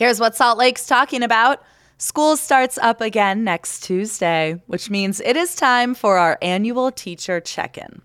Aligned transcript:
Here's 0.00 0.18
what 0.18 0.34
Salt 0.34 0.56
Lake's 0.56 0.86
talking 0.86 1.22
about. 1.22 1.62
School 1.98 2.38
starts 2.38 2.78
up 2.78 3.02
again 3.02 3.44
next 3.44 3.82
Tuesday, 3.82 4.62
which 4.66 4.88
means 4.88 5.20
it 5.20 5.36
is 5.36 5.54
time 5.54 5.92
for 5.94 6.16
our 6.16 6.38
annual 6.40 6.90
teacher 6.90 7.38
check 7.38 7.76
in. 7.76 8.00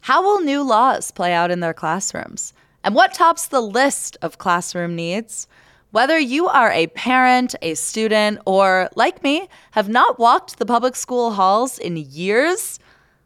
How 0.00 0.22
will 0.22 0.42
new 0.42 0.62
laws 0.62 1.10
play 1.10 1.32
out 1.32 1.50
in 1.50 1.60
their 1.60 1.72
classrooms? 1.72 2.52
And 2.84 2.94
what 2.94 3.14
tops 3.14 3.46
the 3.46 3.62
list 3.62 4.18
of 4.20 4.36
classroom 4.36 4.94
needs? 4.94 5.48
Whether 5.92 6.18
you 6.18 6.46
are 6.46 6.70
a 6.72 6.88
parent, 6.88 7.54
a 7.62 7.72
student, 7.72 8.40
or 8.44 8.90
like 8.94 9.22
me, 9.22 9.48
have 9.70 9.88
not 9.88 10.18
walked 10.18 10.58
the 10.58 10.66
public 10.66 10.94
school 10.94 11.30
halls 11.30 11.78
in 11.78 11.96
years, 11.96 12.78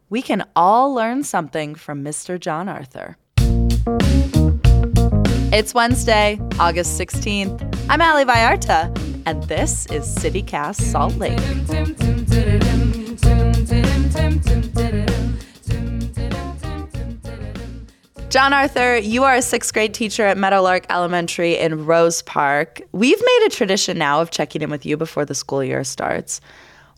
we 0.09 0.23
can 0.23 0.45
all 0.55 0.95
learn 0.95 1.25
something 1.25 1.75
from 1.75 2.05
Mr. 2.05 2.39
John 2.39 2.69
Arthur. 2.69 3.17
It's 5.53 5.75
Wednesday, 5.75 6.39
August 6.61 6.97
16th. 6.97 7.74
I'm 7.87 8.01
Ali 8.01 8.25
Vallarta, 8.25 8.91
and 9.27 9.43
this 9.45 9.85
is 9.87 10.07
CityCast 10.17 10.81
Salt 10.81 11.15
Lake. 11.17 11.39
John 18.31 18.53
Arthur, 18.55 18.97
you 18.97 19.23
are 19.25 19.35
a 19.35 19.43
sixth 19.43 19.75
grade 19.75 19.93
teacher 19.93 20.25
at 20.25 20.39
Meadowlark 20.39 20.87
Elementary 20.91 21.59
in 21.59 21.85
Rose 21.85 22.23
Park. 22.23 22.81
We've 22.93 23.21
made 23.21 23.47
a 23.47 23.51
tradition 23.51 23.99
now 23.99 24.23
of 24.23 24.31
checking 24.31 24.63
in 24.63 24.71
with 24.71 24.87
you 24.87 24.97
before 24.97 25.27
the 25.27 25.35
school 25.35 25.63
year 25.63 25.85
starts. 25.85 26.41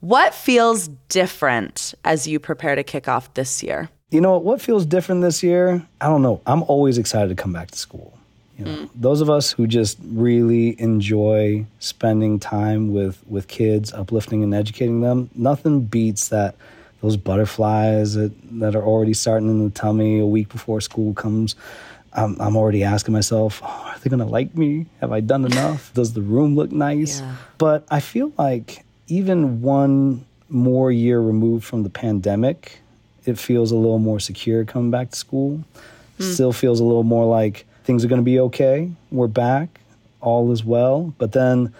What 0.00 0.34
feels 0.34 0.88
different 1.08 1.94
as 2.04 2.28
you 2.28 2.38
prepare 2.38 2.76
to 2.76 2.84
kick 2.84 3.08
off 3.08 3.34
this 3.34 3.62
year? 3.62 3.90
You 4.12 4.20
know 4.20 4.38
what 4.38 4.62
feels 4.62 4.86
different 4.86 5.22
this 5.22 5.42
year? 5.42 5.84
I 6.00 6.06
don't 6.06 6.22
know. 6.22 6.40
I'm 6.46 6.62
always 6.62 6.96
excited 6.96 7.28
to 7.28 7.34
come 7.34 7.52
back 7.52 7.72
to 7.72 7.78
school. 7.78 8.16
You 8.58 8.64
know, 8.64 8.76
mm. 8.76 8.90
those 8.94 9.20
of 9.20 9.28
us 9.28 9.52
who 9.52 9.66
just 9.66 9.98
really 10.02 10.80
enjoy 10.80 11.66
spending 11.78 12.38
time 12.38 12.92
with 12.92 13.22
with 13.28 13.48
kids, 13.48 13.92
uplifting 13.92 14.42
and 14.42 14.54
educating 14.54 15.00
them, 15.00 15.30
nothing 15.34 15.82
beats 15.82 16.28
that 16.28 16.54
those 17.02 17.16
butterflies 17.16 18.14
that, 18.14 18.32
that 18.58 18.74
are 18.74 18.82
already 18.82 19.14
starting 19.14 19.48
in 19.48 19.64
the 19.64 19.70
tummy 19.70 20.18
a 20.18 20.26
week 20.26 20.48
before 20.48 20.80
school 20.80 21.14
comes. 21.14 21.54
I'm, 22.12 22.40
I'm 22.40 22.56
already 22.56 22.82
asking 22.82 23.12
myself, 23.12 23.60
oh, 23.62 23.66
are 23.66 23.98
they 23.98 24.08
going 24.08 24.20
to 24.20 24.26
like 24.26 24.56
me? 24.56 24.86
Have 25.00 25.12
I 25.12 25.20
done 25.20 25.44
enough? 25.44 25.92
Does 25.94 26.14
the 26.14 26.22
room 26.22 26.56
look 26.56 26.72
nice? 26.72 27.20
Yeah. 27.20 27.36
But 27.58 27.86
I 27.90 28.00
feel 28.00 28.32
like 28.38 28.84
even 29.08 29.60
one 29.60 30.24
more 30.48 30.90
year 30.90 31.20
removed 31.20 31.64
from 31.64 31.82
the 31.82 31.90
pandemic, 31.90 32.80
it 33.26 33.38
feels 33.38 33.70
a 33.70 33.76
little 33.76 33.98
more 33.98 34.18
secure 34.18 34.64
coming 34.64 34.90
back 34.90 35.10
to 35.10 35.16
school. 35.16 35.62
Mm. 36.18 36.32
Still 36.32 36.52
feels 36.52 36.80
a 36.80 36.84
little 36.84 37.02
more 37.02 37.26
like 37.26 37.66
things 37.86 38.04
are 38.04 38.08
going 38.08 38.20
to 38.20 38.24
be 38.24 38.40
okay. 38.40 38.90
We're 39.12 39.28
back. 39.28 39.80
All 40.20 40.50
is 40.50 40.64
well. 40.64 41.14
But 41.18 41.32
then, 41.32 41.72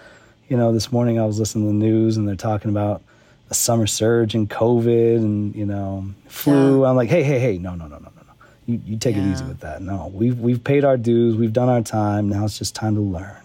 you 0.47 0.55
know, 0.55 0.71
this 0.71 0.91
morning 0.91 1.19
I 1.19 1.25
was 1.25 1.37
listening 1.37 1.65
to 1.65 1.67
the 1.67 1.85
news 1.85 2.15
and 2.15 2.25
they're 2.27 2.35
talking 2.35 2.71
about 2.71 3.03
a 3.49 3.53
summer 3.53 3.87
surge 3.87 4.33
in 4.33 4.47
COVID 4.47 5.17
and 5.17 5.53
you 5.55 5.65
know 5.65 6.05
flu. 6.27 6.81
Yeah. 6.81 6.89
I'm 6.89 6.95
like, 6.95 7.09
hey, 7.09 7.23
hey, 7.23 7.39
hey, 7.39 7.57
no, 7.57 7.75
no, 7.75 7.87
no, 7.87 7.97
no, 7.97 8.09
no, 8.15 8.21
no. 8.25 8.33
You, 8.65 8.81
you 8.85 8.97
take 8.97 9.15
yeah. 9.15 9.23
it 9.23 9.31
easy 9.33 9.45
with 9.45 9.59
that. 9.59 9.81
No, 9.81 10.11
we've 10.13 10.39
we've 10.39 10.63
paid 10.63 10.85
our 10.85 10.97
dues. 10.97 11.35
We've 11.35 11.53
done 11.53 11.69
our 11.69 11.81
time. 11.81 12.29
Now 12.29 12.45
it's 12.45 12.57
just 12.57 12.73
time 12.73 12.95
to 12.95 13.01
learn. 13.01 13.35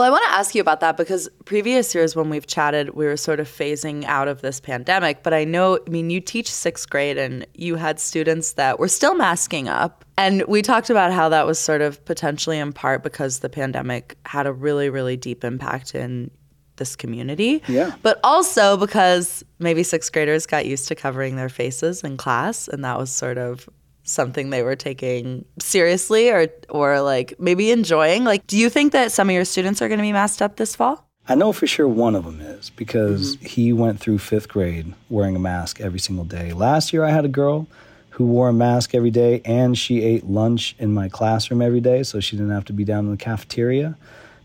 Well, 0.00 0.06
I 0.06 0.12
want 0.12 0.24
to 0.28 0.32
ask 0.32 0.54
you 0.54 0.62
about 0.62 0.80
that 0.80 0.96
because 0.96 1.28
previous 1.44 1.94
years 1.94 2.16
when 2.16 2.30
we've 2.30 2.46
chatted, 2.46 2.94
we 2.94 3.04
were 3.04 3.18
sort 3.18 3.38
of 3.38 3.46
phasing 3.46 4.04
out 4.04 4.28
of 4.28 4.40
this 4.40 4.58
pandemic. 4.58 5.22
But 5.22 5.34
I 5.34 5.44
know, 5.44 5.78
I 5.86 5.90
mean, 5.90 6.08
you 6.08 6.22
teach 6.22 6.50
sixth 6.50 6.88
grade 6.88 7.18
and 7.18 7.46
you 7.52 7.76
had 7.76 8.00
students 8.00 8.54
that 8.54 8.78
were 8.78 8.88
still 8.88 9.14
masking 9.14 9.68
up. 9.68 10.06
And 10.16 10.42
we 10.48 10.62
talked 10.62 10.88
about 10.88 11.12
how 11.12 11.28
that 11.28 11.44
was 11.44 11.58
sort 11.58 11.82
of 11.82 12.02
potentially 12.06 12.58
in 12.58 12.72
part 12.72 13.02
because 13.02 13.40
the 13.40 13.50
pandemic 13.50 14.16
had 14.24 14.46
a 14.46 14.54
really, 14.54 14.88
really 14.88 15.18
deep 15.18 15.44
impact 15.44 15.94
in 15.94 16.30
this 16.76 16.96
community. 16.96 17.62
Yeah. 17.68 17.94
But 18.00 18.20
also 18.24 18.78
because 18.78 19.44
maybe 19.58 19.82
sixth 19.82 20.10
graders 20.12 20.46
got 20.46 20.64
used 20.64 20.88
to 20.88 20.94
covering 20.94 21.36
their 21.36 21.50
faces 21.50 22.02
in 22.02 22.16
class 22.16 22.68
and 22.68 22.82
that 22.86 22.96
was 22.96 23.10
sort 23.10 23.36
of 23.36 23.68
something 24.04 24.50
they 24.50 24.62
were 24.62 24.76
taking 24.76 25.44
seriously 25.58 26.30
or 26.30 26.48
or 26.68 27.00
like 27.00 27.34
maybe 27.38 27.70
enjoying. 27.70 28.24
Like 28.24 28.46
do 28.46 28.56
you 28.56 28.70
think 28.70 28.92
that 28.92 29.12
some 29.12 29.28
of 29.28 29.34
your 29.34 29.44
students 29.44 29.80
are 29.82 29.88
going 29.88 29.98
to 29.98 30.02
be 30.02 30.12
masked 30.12 30.42
up 30.42 30.56
this 30.56 30.76
fall? 30.76 31.06
I 31.28 31.34
know 31.34 31.52
for 31.52 31.66
sure 31.66 31.86
one 31.86 32.14
of 32.14 32.24
them 32.24 32.40
is 32.40 32.70
because 32.70 33.36
mm-hmm. 33.36 33.46
he 33.46 33.72
went 33.72 34.00
through 34.00 34.18
5th 34.18 34.48
grade 34.48 34.94
wearing 35.08 35.36
a 35.36 35.38
mask 35.38 35.80
every 35.80 36.00
single 36.00 36.24
day. 36.24 36.52
Last 36.52 36.92
year 36.92 37.04
I 37.04 37.10
had 37.10 37.24
a 37.24 37.28
girl 37.28 37.68
who 38.10 38.26
wore 38.26 38.48
a 38.48 38.52
mask 38.52 38.94
every 38.94 39.10
day 39.10 39.40
and 39.44 39.78
she 39.78 40.02
ate 40.02 40.26
lunch 40.26 40.74
in 40.78 40.92
my 40.92 41.08
classroom 41.08 41.62
every 41.62 41.80
day 41.80 42.02
so 42.02 42.20
she 42.20 42.36
didn't 42.36 42.52
have 42.52 42.64
to 42.66 42.72
be 42.72 42.84
down 42.84 43.04
in 43.04 43.10
the 43.10 43.16
cafeteria. 43.16 43.96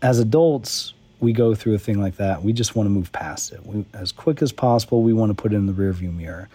As 0.02 0.18
adults, 0.18 0.92
we 1.20 1.32
go 1.32 1.54
through 1.54 1.74
a 1.74 1.78
thing 1.78 2.00
like 2.00 2.16
that, 2.16 2.42
we 2.42 2.52
just 2.52 2.76
want 2.76 2.86
to 2.86 2.90
move 2.90 3.10
past 3.12 3.52
it. 3.52 3.64
We, 3.66 3.84
as 3.94 4.12
quick 4.12 4.42
as 4.42 4.52
possible, 4.52 5.02
we 5.02 5.12
want 5.12 5.30
to 5.30 5.34
put 5.34 5.52
it 5.52 5.56
in 5.56 5.66
the 5.66 5.72
rearview 5.72 6.14
mirror. 6.14 6.48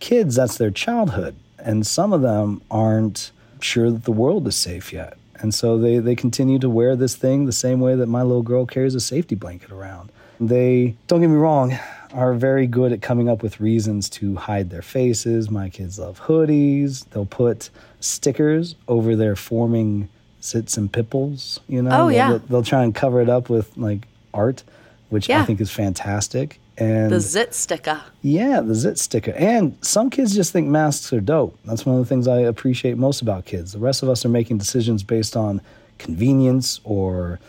Kids, 0.00 0.36
that's 0.36 0.58
their 0.58 0.70
childhood. 0.70 1.36
And 1.58 1.86
some 1.86 2.12
of 2.12 2.22
them 2.22 2.62
aren't 2.70 3.30
sure 3.60 3.90
that 3.90 4.04
the 4.04 4.12
world 4.12 4.46
is 4.46 4.56
safe 4.56 4.92
yet. 4.92 5.16
And 5.40 5.54
so 5.54 5.78
they, 5.78 5.98
they 5.98 6.16
continue 6.16 6.58
to 6.58 6.68
wear 6.68 6.96
this 6.96 7.14
thing 7.14 7.46
the 7.46 7.52
same 7.52 7.80
way 7.80 7.94
that 7.94 8.06
my 8.06 8.22
little 8.22 8.42
girl 8.42 8.66
carries 8.66 8.94
a 8.94 9.00
safety 9.00 9.34
blanket 9.34 9.70
around. 9.70 10.10
They, 10.40 10.96
don't 11.06 11.20
get 11.20 11.28
me 11.28 11.36
wrong, 11.36 11.78
are 12.12 12.34
very 12.34 12.66
good 12.66 12.92
at 12.92 13.02
coming 13.02 13.28
up 13.28 13.42
with 13.42 13.60
reasons 13.60 14.08
to 14.10 14.36
hide 14.36 14.70
their 14.70 14.82
faces. 14.82 15.50
My 15.50 15.68
kids 15.68 15.98
love 15.98 16.20
hoodies. 16.20 17.08
They'll 17.10 17.26
put 17.26 17.70
stickers 18.00 18.74
over 18.86 19.16
their 19.16 19.36
forming 19.36 20.08
zits 20.40 20.76
and 20.76 20.92
pimples. 20.92 21.60
You 21.68 21.82
know, 21.82 22.04
oh 22.04 22.08
yeah, 22.08 22.30
they'll, 22.30 22.38
they'll, 22.38 22.62
try 22.62 22.84
and 22.84 22.94
cover 22.94 23.20
it 23.20 23.28
up 23.28 23.50
with 23.50 23.76
like 23.76 24.06
art, 24.32 24.62
which 25.10 25.28
yeah. 25.28 25.42
I 25.42 25.44
think 25.44 25.60
is 25.60 25.70
fantastic. 25.70 26.60
And 26.78 27.10
the 27.10 27.20
zit 27.20 27.54
sticker. 27.54 28.00
Yeah, 28.22 28.60
the 28.60 28.74
zit 28.74 28.98
sticker. 28.98 29.32
And 29.32 29.76
some 29.82 30.10
kids 30.10 30.34
just 30.34 30.52
think 30.52 30.68
masks 30.68 31.12
are 31.12 31.20
dope. 31.20 31.58
That's 31.64 31.84
one 31.84 31.96
of 31.96 32.00
the 32.00 32.08
things 32.08 32.28
I 32.28 32.38
appreciate 32.40 32.96
most 32.96 33.20
about 33.20 33.46
kids. 33.46 33.72
The 33.72 33.80
rest 33.80 34.02
of 34.02 34.08
us 34.08 34.24
are 34.24 34.28
making 34.28 34.58
decisions 34.58 35.02
based 35.02 35.36
on 35.36 35.60
convenience 35.98 36.80
or, 36.84 37.40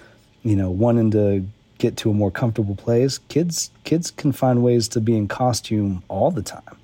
you 0.41 0.55
know, 0.55 0.71
wanting 0.71 1.11
to 1.11 1.45
get 1.77 1.95
to 1.97 2.09
a 2.09 2.13
more 2.13 2.31
comfortable 2.31 2.75
place. 2.75 3.19
Kids 3.29 3.69
kids 3.83 4.09
can 4.09 4.31
find 4.31 4.63
ways 4.63 4.87
to 4.89 4.99
be 4.99 5.15
in 5.15 5.27
costume 5.27 6.03
all 6.07 6.31
the 6.31 6.41
time. 6.41 6.77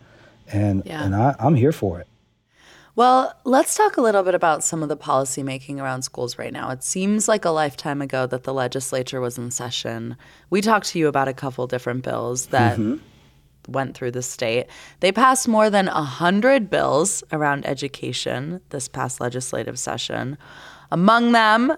And 0.51 0.83
yeah. 0.85 1.03
and 1.03 1.15
I, 1.15 1.35
I'm 1.39 1.55
here 1.55 1.71
for 1.71 1.99
it. 1.99 2.07
Well, 2.95 3.33
let's 3.43 3.75
talk 3.75 3.97
a 3.97 4.01
little 4.01 4.23
bit 4.23 4.35
about 4.35 4.63
some 4.63 4.81
of 4.81 4.87
the 4.87 4.95
policy 4.95 5.43
making 5.43 5.81
around 5.81 6.03
schools 6.03 6.37
right 6.37 6.53
now. 6.53 6.69
It 6.69 6.81
seems 6.81 7.27
like 7.27 7.43
a 7.43 7.49
lifetime 7.49 8.01
ago 8.01 8.25
that 8.25 8.43
the 8.43 8.53
legislature 8.53 9.19
was 9.19 9.37
in 9.37 9.51
session. 9.51 10.15
We 10.49 10.61
talked 10.61 10.87
to 10.87 10.99
you 10.99 11.09
about 11.09 11.27
a 11.27 11.33
couple 11.33 11.67
different 11.67 12.05
bills 12.05 12.47
that 12.47 12.79
mm-hmm. 12.79 13.01
went 13.69 13.97
through 13.97 14.11
the 14.11 14.21
state. 14.21 14.67
They 15.01 15.11
passed 15.11 15.45
more 15.45 15.69
than 15.69 15.87
100 15.87 16.69
bills 16.69 17.21
around 17.33 17.65
education 17.65 18.61
this 18.69 18.87
past 18.87 19.19
legislative 19.19 19.77
session. 19.77 20.37
Among 20.89 21.33
them, 21.33 21.75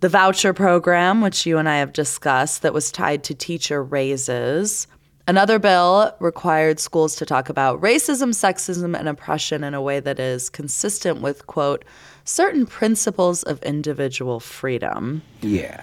the 0.00 0.08
voucher 0.08 0.52
program, 0.52 1.20
which 1.20 1.46
you 1.46 1.56
and 1.56 1.68
I 1.68 1.76
have 1.78 1.92
discussed, 1.92 2.62
that 2.62 2.74
was 2.74 2.90
tied 2.90 3.22
to 3.24 3.34
teacher 3.34 3.80
raises. 3.80 4.88
Another 5.28 5.58
bill 5.58 6.14
required 6.20 6.78
schools 6.78 7.16
to 7.16 7.26
talk 7.26 7.48
about 7.48 7.80
racism, 7.80 8.28
sexism, 8.28 8.96
and 8.96 9.08
oppression 9.08 9.64
in 9.64 9.74
a 9.74 9.82
way 9.82 9.98
that 9.98 10.20
is 10.20 10.48
consistent 10.48 11.20
with, 11.20 11.48
quote, 11.48 11.84
certain 12.24 12.64
principles 12.64 13.42
of 13.42 13.60
individual 13.64 14.38
freedom. 14.38 15.22
Yeah. 15.40 15.82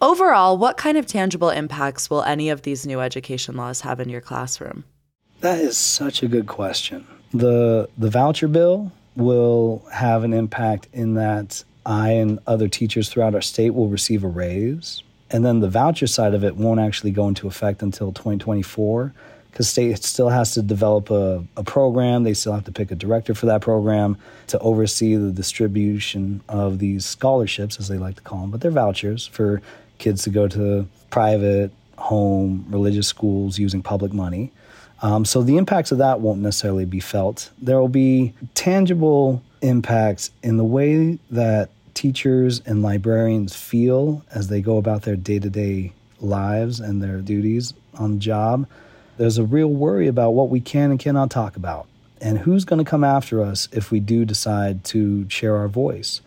Overall, 0.00 0.58
what 0.58 0.78
kind 0.78 0.98
of 0.98 1.06
tangible 1.06 1.50
impacts 1.50 2.10
will 2.10 2.24
any 2.24 2.50
of 2.50 2.62
these 2.62 2.84
new 2.84 3.00
education 3.00 3.56
laws 3.56 3.82
have 3.82 4.00
in 4.00 4.08
your 4.08 4.20
classroom? 4.20 4.82
That 5.42 5.60
is 5.60 5.76
such 5.76 6.24
a 6.24 6.28
good 6.28 6.48
question. 6.48 7.06
The 7.32 7.88
the 7.96 8.10
voucher 8.10 8.48
bill 8.48 8.90
will 9.14 9.86
have 9.92 10.24
an 10.24 10.32
impact 10.32 10.88
in 10.92 11.14
that 11.14 11.62
I 11.86 12.10
and 12.10 12.40
other 12.48 12.66
teachers 12.66 13.08
throughout 13.08 13.34
our 13.34 13.40
state 13.40 13.70
will 13.70 13.88
receive 13.88 14.24
a 14.24 14.28
raise 14.28 15.04
and 15.32 15.44
then 15.44 15.60
the 15.60 15.68
voucher 15.68 16.06
side 16.06 16.34
of 16.34 16.44
it 16.44 16.56
won't 16.56 16.78
actually 16.78 17.10
go 17.10 17.26
into 17.26 17.48
effect 17.48 17.82
until 17.82 18.12
2024 18.12 19.12
because 19.50 19.68
state 19.68 20.02
still 20.02 20.30
has 20.30 20.54
to 20.54 20.62
develop 20.62 21.10
a, 21.10 21.44
a 21.56 21.64
program. 21.64 22.22
They 22.22 22.32
still 22.34 22.54
have 22.54 22.64
to 22.64 22.72
pick 22.72 22.90
a 22.90 22.94
director 22.94 23.34
for 23.34 23.46
that 23.46 23.60
program 23.60 24.16
to 24.46 24.58
oversee 24.60 25.14
the 25.14 25.30
distribution 25.30 26.42
of 26.48 26.78
these 26.78 27.04
scholarships, 27.04 27.78
as 27.78 27.88
they 27.88 27.98
like 27.98 28.16
to 28.16 28.22
call 28.22 28.40
them, 28.42 28.50
but 28.50 28.62
they're 28.62 28.70
vouchers 28.70 29.26
for 29.26 29.60
kids 29.98 30.22
to 30.24 30.30
go 30.30 30.48
to 30.48 30.86
private, 31.10 31.70
home, 31.98 32.64
religious 32.68 33.06
schools 33.06 33.58
using 33.58 33.82
public 33.82 34.12
money. 34.12 34.50
Um, 35.02 35.24
so 35.24 35.42
the 35.42 35.58
impacts 35.58 35.92
of 35.92 35.98
that 35.98 36.20
won't 36.20 36.40
necessarily 36.40 36.84
be 36.84 37.00
felt. 37.00 37.50
There 37.60 37.78
will 37.78 37.88
be 37.88 38.32
tangible 38.54 39.42
impacts 39.60 40.30
in 40.42 40.56
the 40.56 40.64
way 40.64 41.18
that 41.30 41.70
teachers 41.94 42.60
and 42.66 42.82
librarians 42.82 43.54
feel 43.54 44.24
as 44.34 44.48
they 44.48 44.60
go 44.60 44.76
about 44.76 45.02
their 45.02 45.16
day 45.16 45.38
to 45.38 45.50
day 45.50 45.92
lives 46.20 46.80
and 46.80 47.02
their 47.02 47.18
duties 47.18 47.74
on 47.94 48.12
the 48.12 48.18
job 48.18 48.66
there's 49.16 49.38
a 49.38 49.44
real 49.44 49.68
worry 49.68 50.08
about 50.08 50.30
what 50.30 50.48
we 50.48 50.60
can 50.60 50.90
and 50.90 50.98
cannot 50.98 51.30
talk 51.30 51.56
about 51.56 51.86
and 52.20 52.38
who's 52.38 52.64
going 52.64 52.82
to 52.82 52.88
come 52.88 53.04
after 53.04 53.42
us 53.42 53.68
if 53.72 53.90
we 53.90 54.00
do 54.00 54.24
decide 54.24 54.84
to 54.84 55.28
share 55.28 55.56
our 55.56 55.68
voice. 55.68 56.20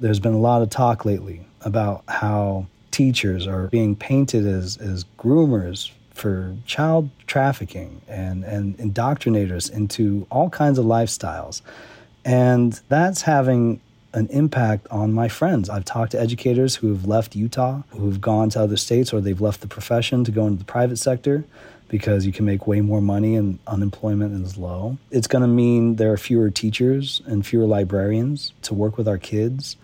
There's 0.00 0.20
been 0.20 0.34
a 0.34 0.38
lot 0.38 0.62
of 0.62 0.70
talk 0.70 1.04
lately 1.04 1.46
about 1.60 2.02
how 2.08 2.66
teachers 2.90 3.46
are 3.46 3.68
being 3.68 3.94
painted 3.94 4.46
as, 4.46 4.76
as 4.78 5.04
groomers 5.18 5.90
for 6.12 6.56
child 6.66 7.10
trafficking 7.26 8.00
and, 8.08 8.44
and 8.44 8.76
indoctrinators 8.78 9.70
into 9.70 10.26
all 10.30 10.48
kinds 10.48 10.78
of 10.78 10.86
lifestyles. 10.86 11.60
And 12.24 12.80
that's 12.88 13.22
having 13.22 13.80
an 14.14 14.28
impact 14.28 14.86
on 14.90 15.12
my 15.12 15.28
friends. 15.28 15.68
I've 15.68 15.84
talked 15.84 16.12
to 16.12 16.20
educators 16.20 16.76
who 16.76 16.88
have 16.88 17.04
left 17.04 17.34
Utah, 17.34 17.82
who've 17.90 18.20
gone 18.20 18.48
to 18.50 18.60
other 18.60 18.76
states, 18.76 19.12
or 19.12 19.20
they've 19.20 19.40
left 19.40 19.60
the 19.60 19.66
profession 19.66 20.24
to 20.24 20.30
go 20.30 20.46
into 20.46 20.58
the 20.58 20.64
private 20.64 20.96
sector 20.96 21.44
because 21.88 22.24
you 22.24 22.32
can 22.32 22.44
make 22.44 22.66
way 22.66 22.80
more 22.80 23.00
money 23.00 23.36
and 23.36 23.58
unemployment 23.66 24.44
is 24.44 24.56
low. 24.56 24.96
It's 25.10 25.26
going 25.26 25.42
to 25.42 25.48
mean 25.48 25.96
there 25.96 26.12
are 26.12 26.16
fewer 26.16 26.50
teachers 26.50 27.22
and 27.26 27.44
fewer 27.44 27.66
librarians 27.66 28.52
to 28.62 28.74
work 28.74 28.96
with 28.96 29.06
our 29.06 29.18
kids. 29.18 29.76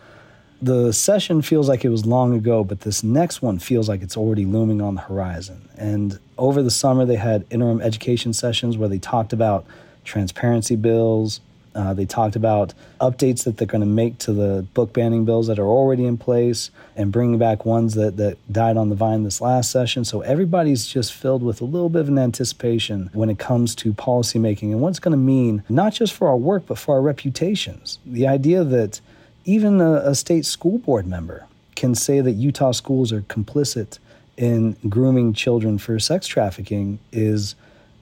The 0.62 0.93
session 0.93 1.43
feels 1.43 1.69
like 1.69 1.85
it 1.85 1.88
was 1.88 2.06
long 2.06 2.35
ago, 2.35 2.65
but 2.65 2.81
this 2.81 3.03
next 3.03 3.43
one 3.43 3.59
feels 3.59 3.88
like 3.88 4.03
it's 4.03 4.17
already 4.17 4.44
looming 4.44 4.81
on 4.81 4.94
the 4.94 5.00
horizon. 5.03 5.69
And 5.77 6.19
over 6.38 6.62
the 6.62 6.71
summer, 6.71 7.05
they 7.05 7.17
had 7.17 7.47
interim 7.50 7.81
education 7.81 8.32
sessions 8.32 8.77
where 8.77 8.88
they 8.88 8.99
talked 8.99 9.32
about 9.32 9.65
transparency 10.05 10.77
bills, 10.77 11.41
uh, 11.75 11.94
they 11.94 12.05
talked 12.05 12.37
about 12.37 12.75
updates 13.00 13.44
that 13.44 13.56
they're 13.56 13.67
going 13.67 13.81
to 13.81 13.87
make 13.87 14.19
to 14.19 14.32
the 14.32 14.67
book 14.75 14.93
banning 14.93 15.25
bills 15.25 15.46
that 15.46 15.58
are 15.58 15.67
already 15.67 16.05
in 16.05 16.17
place 16.17 16.70
and 16.96 17.12
bringing 17.12 17.38
back 17.38 17.64
ones 17.64 17.94
that, 17.94 18.17
that 18.17 18.37
died 18.52 18.76
on 18.76 18.88
the 18.88 18.94
vine 18.94 19.22
this 19.22 19.40
last 19.40 19.70
session. 19.70 20.05
So 20.05 20.20
everybody's 20.22 20.87
just 20.87 21.14
filled 21.14 21.43
with 21.43 21.61
a 21.61 21.64
little 21.64 21.88
bit 21.88 22.00
of 22.00 22.08
an 22.08 22.19
anticipation 22.19 23.11
when 23.12 23.31
it 23.31 23.38
comes 23.38 23.75
to 23.76 23.93
policymaking 23.93 24.72
and 24.72 24.81
what's 24.81 24.99
going 24.99 25.12
to 25.12 25.19
mean, 25.19 25.62
not 25.69 25.93
just 25.93 26.12
for 26.12 26.28
our 26.28 26.37
work, 26.37 26.64
but 26.67 26.78
for 26.78 26.96
our 26.96 27.02
reputations. 27.02 27.99
The 28.05 28.26
idea 28.26 28.64
that 28.64 29.00
even 29.44 29.81
a, 29.81 29.94
a 29.94 30.14
state 30.14 30.44
school 30.44 30.78
board 30.78 31.06
member 31.06 31.46
can 31.76 31.94
say 31.94 32.20
that 32.20 32.32
Utah 32.32 32.72
schools 32.72 33.12
are 33.12 33.22
complicit 33.22 33.99
in 34.37 34.76
grooming 34.88 35.34
children 35.34 35.78
for 35.78 35.99
sex 35.99 36.26
trafficking 36.26 36.99
is 37.12 37.55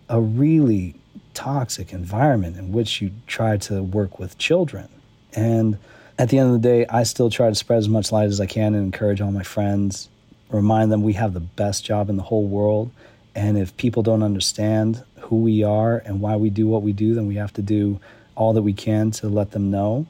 a 0.09 0.21
really 0.21 0.95
toxic 1.39 1.93
environment 1.93 2.57
in 2.57 2.73
which 2.73 3.01
you 3.01 3.13
try 3.29 3.57
to 3.57 3.81
work 3.81 4.19
with 4.19 4.37
children. 4.39 4.89
And 5.35 5.79
at 6.19 6.31
the 6.31 6.39
end 6.39 6.49
of 6.49 6.61
the 6.61 6.69
day, 6.69 6.85
I 6.87 7.05
still 7.05 7.31
try 7.31 7.49
to 7.49 7.55
spread 7.55 7.79
as 7.79 7.89
much 7.89 8.11
light 8.11 8.27
as 8.27 8.41
I 8.41 8.47
can 8.47 8.75
and 8.75 8.85
encourage 8.85 9.21
all 9.21 9.31
my 9.31 9.45
friends, 9.45 10.09
remind 10.51 10.91
them 10.91 11.05
we 11.05 11.13
have 11.13 11.35
the 11.35 11.41
best 11.41 11.85
job 11.85 12.11
in 12.11 12.17
the 12.17 12.25
whole 12.25 12.45
world. 12.45 12.91
And 13.37 13.57
if 13.57 13.77
people 13.77 14.03
don't 14.03 14.25
understand 14.25 15.05
who 15.21 15.37
we 15.37 15.63
are 15.63 15.99
and 15.99 16.21
why 16.21 16.35
we 16.35 16.51
do 16.51 16.67
what 16.67 16.83
we 16.83 16.93
do, 16.93 17.15
then 17.15 17.29
we 17.29 17.37
have 17.37 17.53
to 17.53 17.63
do 17.63 18.01
all 18.35 18.53
that 18.55 18.63
we 18.63 18.73
can 18.73 19.13
to 19.13 19.29
let 19.29 19.53
them 19.53 19.71
know. 19.71 20.07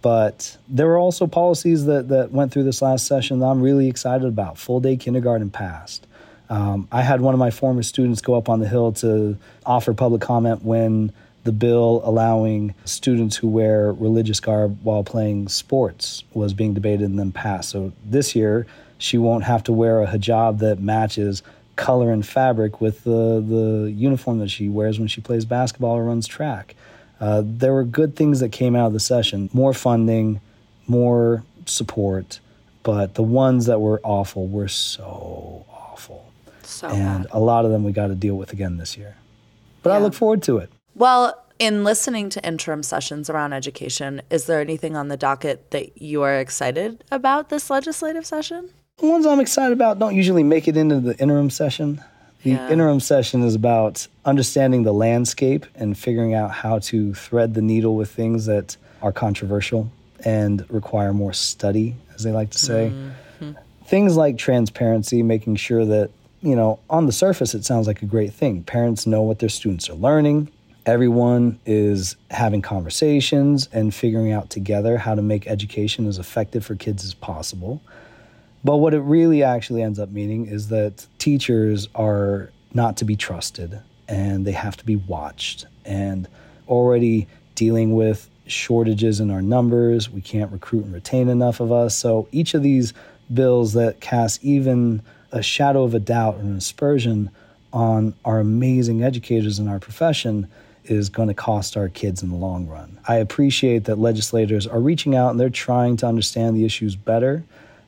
But 0.00 0.56
there 0.68 0.86
were 0.86 0.96
also 0.96 1.26
policies 1.26 1.84
that, 1.84 2.08
that 2.08 2.32
went 2.32 2.50
through 2.50 2.64
this 2.64 2.80
last 2.80 3.06
session 3.06 3.40
that 3.40 3.46
I'm 3.46 3.60
really 3.60 3.88
excited 3.88 4.26
about. 4.26 4.56
Full 4.56 4.80
day 4.80 4.96
kindergarten 4.96 5.50
passed. 5.50 6.06
Um, 6.52 6.86
I 6.92 7.00
had 7.00 7.22
one 7.22 7.32
of 7.32 7.40
my 7.40 7.50
former 7.50 7.82
students 7.82 8.20
go 8.20 8.34
up 8.34 8.50
on 8.50 8.60
the 8.60 8.68
Hill 8.68 8.92
to 8.92 9.38
offer 9.64 9.94
public 9.94 10.20
comment 10.20 10.62
when 10.62 11.10
the 11.44 11.52
bill 11.52 12.02
allowing 12.04 12.74
students 12.84 13.36
who 13.36 13.48
wear 13.48 13.90
religious 13.94 14.38
garb 14.38 14.78
while 14.82 15.02
playing 15.02 15.48
sports 15.48 16.24
was 16.34 16.52
being 16.52 16.74
debated 16.74 17.08
and 17.08 17.18
then 17.18 17.32
passed. 17.32 17.70
So 17.70 17.94
this 18.04 18.36
year, 18.36 18.66
she 18.98 19.16
won't 19.16 19.44
have 19.44 19.64
to 19.64 19.72
wear 19.72 20.02
a 20.02 20.06
hijab 20.06 20.58
that 20.58 20.78
matches 20.78 21.42
color 21.76 22.12
and 22.12 22.24
fabric 22.24 22.82
with 22.82 23.02
the, 23.04 23.42
the 23.48 23.90
uniform 23.90 24.38
that 24.40 24.50
she 24.50 24.68
wears 24.68 24.98
when 24.98 25.08
she 25.08 25.22
plays 25.22 25.46
basketball 25.46 25.96
or 25.96 26.04
runs 26.04 26.26
track. 26.26 26.74
Uh, 27.18 27.42
there 27.46 27.72
were 27.72 27.82
good 27.82 28.14
things 28.14 28.40
that 28.40 28.52
came 28.52 28.76
out 28.76 28.88
of 28.88 28.92
the 28.92 29.00
session 29.00 29.48
more 29.54 29.72
funding, 29.72 30.38
more 30.86 31.44
support, 31.64 32.40
but 32.82 33.14
the 33.14 33.22
ones 33.22 33.64
that 33.64 33.80
were 33.80 34.02
awful 34.04 34.46
were 34.46 34.68
so 34.68 35.64
so 36.66 36.88
and 36.88 37.24
bad. 37.24 37.32
a 37.32 37.40
lot 37.40 37.64
of 37.64 37.70
them 37.70 37.84
we 37.84 37.92
got 37.92 38.08
to 38.08 38.14
deal 38.14 38.34
with 38.36 38.52
again 38.52 38.76
this 38.76 38.96
year. 38.96 39.16
But 39.82 39.90
Yeah. 39.90 39.96
I 39.96 39.98
look 40.00 40.14
forward 40.14 40.42
to 40.44 40.58
it. 40.58 40.70
Well, 40.94 41.38
in 41.58 41.84
listening 41.84 42.28
to 42.30 42.44
interim 42.46 42.82
sessions 42.82 43.30
around 43.30 43.52
education, 43.52 44.22
is 44.30 44.46
there 44.46 44.60
anything 44.60 44.96
on 44.96 45.08
the 45.08 45.16
docket 45.16 45.70
that 45.70 46.00
you 46.00 46.22
are 46.22 46.38
excited 46.38 47.04
about 47.10 47.48
this 47.50 47.70
legislative 47.70 48.26
session? 48.26 48.68
The 48.98 49.06
ones 49.08 49.26
I'm 49.26 49.40
excited 49.40 49.72
about 49.72 49.98
don't 49.98 50.14
usually 50.14 50.42
make 50.42 50.68
it 50.68 50.76
into 50.76 51.00
the 51.00 51.16
interim 51.18 51.50
session. 51.50 52.02
The 52.42 52.50
Yeah. 52.50 52.68
interim 52.70 53.00
session 53.00 53.42
is 53.42 53.54
about 53.54 54.06
understanding 54.24 54.82
the 54.82 54.92
landscape 54.92 55.64
and 55.76 55.96
figuring 55.96 56.34
out 56.34 56.50
how 56.50 56.80
to 56.80 57.14
thread 57.14 57.54
the 57.54 57.62
needle 57.62 57.94
with 57.96 58.10
things 58.10 58.46
that 58.46 58.76
are 59.00 59.12
controversial 59.12 59.88
and 60.24 60.64
require 60.70 61.12
more 61.12 61.32
study, 61.32 61.94
as 62.14 62.22
they 62.24 62.32
like 62.32 62.50
to 62.50 62.58
say. 62.58 62.92
Mm-hmm. 63.40 63.52
Things 63.86 64.16
like 64.16 64.38
transparency, 64.38 65.22
making 65.22 65.56
sure 65.56 65.84
that, 65.84 66.10
you 66.42 66.56
know, 66.56 66.80
on 66.90 67.06
the 67.06 67.12
surface, 67.12 67.54
it 67.54 67.64
sounds 67.64 67.86
like 67.86 68.02
a 68.02 68.06
great 68.06 68.32
thing. 68.32 68.64
Parents 68.64 69.06
know 69.06 69.22
what 69.22 69.38
their 69.38 69.48
students 69.48 69.88
are 69.88 69.94
learning. 69.94 70.50
Everyone 70.84 71.60
is 71.64 72.16
having 72.30 72.60
conversations 72.60 73.68
and 73.72 73.94
figuring 73.94 74.32
out 74.32 74.50
together 74.50 74.98
how 74.98 75.14
to 75.14 75.22
make 75.22 75.46
education 75.46 76.08
as 76.08 76.18
effective 76.18 76.66
for 76.66 76.74
kids 76.74 77.04
as 77.04 77.14
possible. 77.14 77.80
But 78.64 78.78
what 78.78 78.92
it 78.92 79.00
really 79.00 79.44
actually 79.44 79.82
ends 79.82 80.00
up 80.00 80.10
meaning 80.10 80.46
is 80.46 80.68
that 80.68 81.06
teachers 81.18 81.88
are 81.94 82.50
not 82.74 82.96
to 82.96 83.04
be 83.04 83.14
trusted 83.14 83.80
and 84.08 84.44
they 84.44 84.52
have 84.52 84.76
to 84.78 84.84
be 84.84 84.96
watched. 84.96 85.66
And 85.84 86.26
already 86.66 87.28
dealing 87.54 87.94
with 87.94 88.28
shortages 88.46 89.20
in 89.20 89.30
our 89.30 89.42
numbers, 89.42 90.10
we 90.10 90.20
can't 90.20 90.50
recruit 90.50 90.84
and 90.84 90.92
retain 90.92 91.28
enough 91.28 91.60
of 91.60 91.70
us. 91.70 91.96
So 91.96 92.26
each 92.32 92.54
of 92.54 92.62
these 92.64 92.92
bills 93.32 93.74
that 93.74 94.00
cast 94.00 94.42
even 94.44 95.02
a 95.32 95.42
shadow 95.42 95.82
of 95.82 95.94
a 95.94 95.98
doubt 95.98 96.36
or 96.36 96.40
an 96.40 96.56
aspersion 96.56 97.30
on 97.72 98.14
our 98.24 98.38
amazing 98.38 99.02
educators 99.02 99.58
in 99.58 99.66
our 99.66 99.78
profession 99.78 100.46
is 100.84 101.08
going 101.08 101.28
to 101.28 101.34
cost 101.34 101.76
our 101.76 101.88
kids 101.88 102.22
in 102.22 102.30
the 102.30 102.36
long 102.36 102.66
run. 102.66 102.98
I 103.06 103.16
appreciate 103.16 103.84
that 103.84 103.98
legislators 103.98 104.66
are 104.66 104.80
reaching 104.80 105.14
out 105.14 105.30
and 105.30 105.40
they're 105.40 105.50
trying 105.50 105.96
to 105.98 106.06
understand 106.06 106.56
the 106.56 106.64
issues 106.64 106.96
better, 106.96 107.44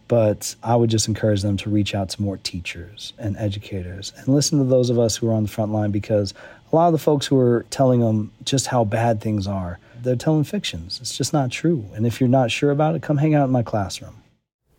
but 0.08 0.54
I 0.62 0.76
would 0.76 0.90
just 0.90 1.08
encourage 1.08 1.42
them 1.42 1.56
to 1.58 1.70
reach 1.70 1.94
out 1.94 2.08
to 2.10 2.22
more 2.22 2.36
teachers 2.38 3.12
and 3.18 3.36
educators 3.36 4.12
and 4.16 4.28
listen 4.28 4.58
to 4.58 4.64
those 4.64 4.90
of 4.90 4.98
us 4.98 5.16
who 5.16 5.28
are 5.28 5.34
on 5.34 5.42
the 5.42 5.48
front 5.48 5.72
line 5.72 5.90
because 5.90 6.34
a 6.72 6.76
lot 6.76 6.86
of 6.86 6.92
the 6.92 6.98
folks 6.98 7.26
who 7.26 7.38
are 7.38 7.66
telling 7.70 8.00
them 8.00 8.32
just 8.44 8.68
how 8.68 8.84
bad 8.84 9.20
things 9.20 9.46
are, 9.46 9.78
they're 10.02 10.16
telling 10.16 10.44
fictions. 10.44 10.98
It's 11.00 11.16
just 11.16 11.32
not 11.32 11.50
true. 11.50 11.84
And 11.94 12.06
if 12.06 12.20
you're 12.20 12.28
not 12.28 12.50
sure 12.50 12.70
about 12.70 12.94
it, 12.94 13.02
come 13.02 13.16
hang 13.16 13.34
out 13.34 13.44
in 13.44 13.50
my 13.50 13.62
classroom. 13.62 14.22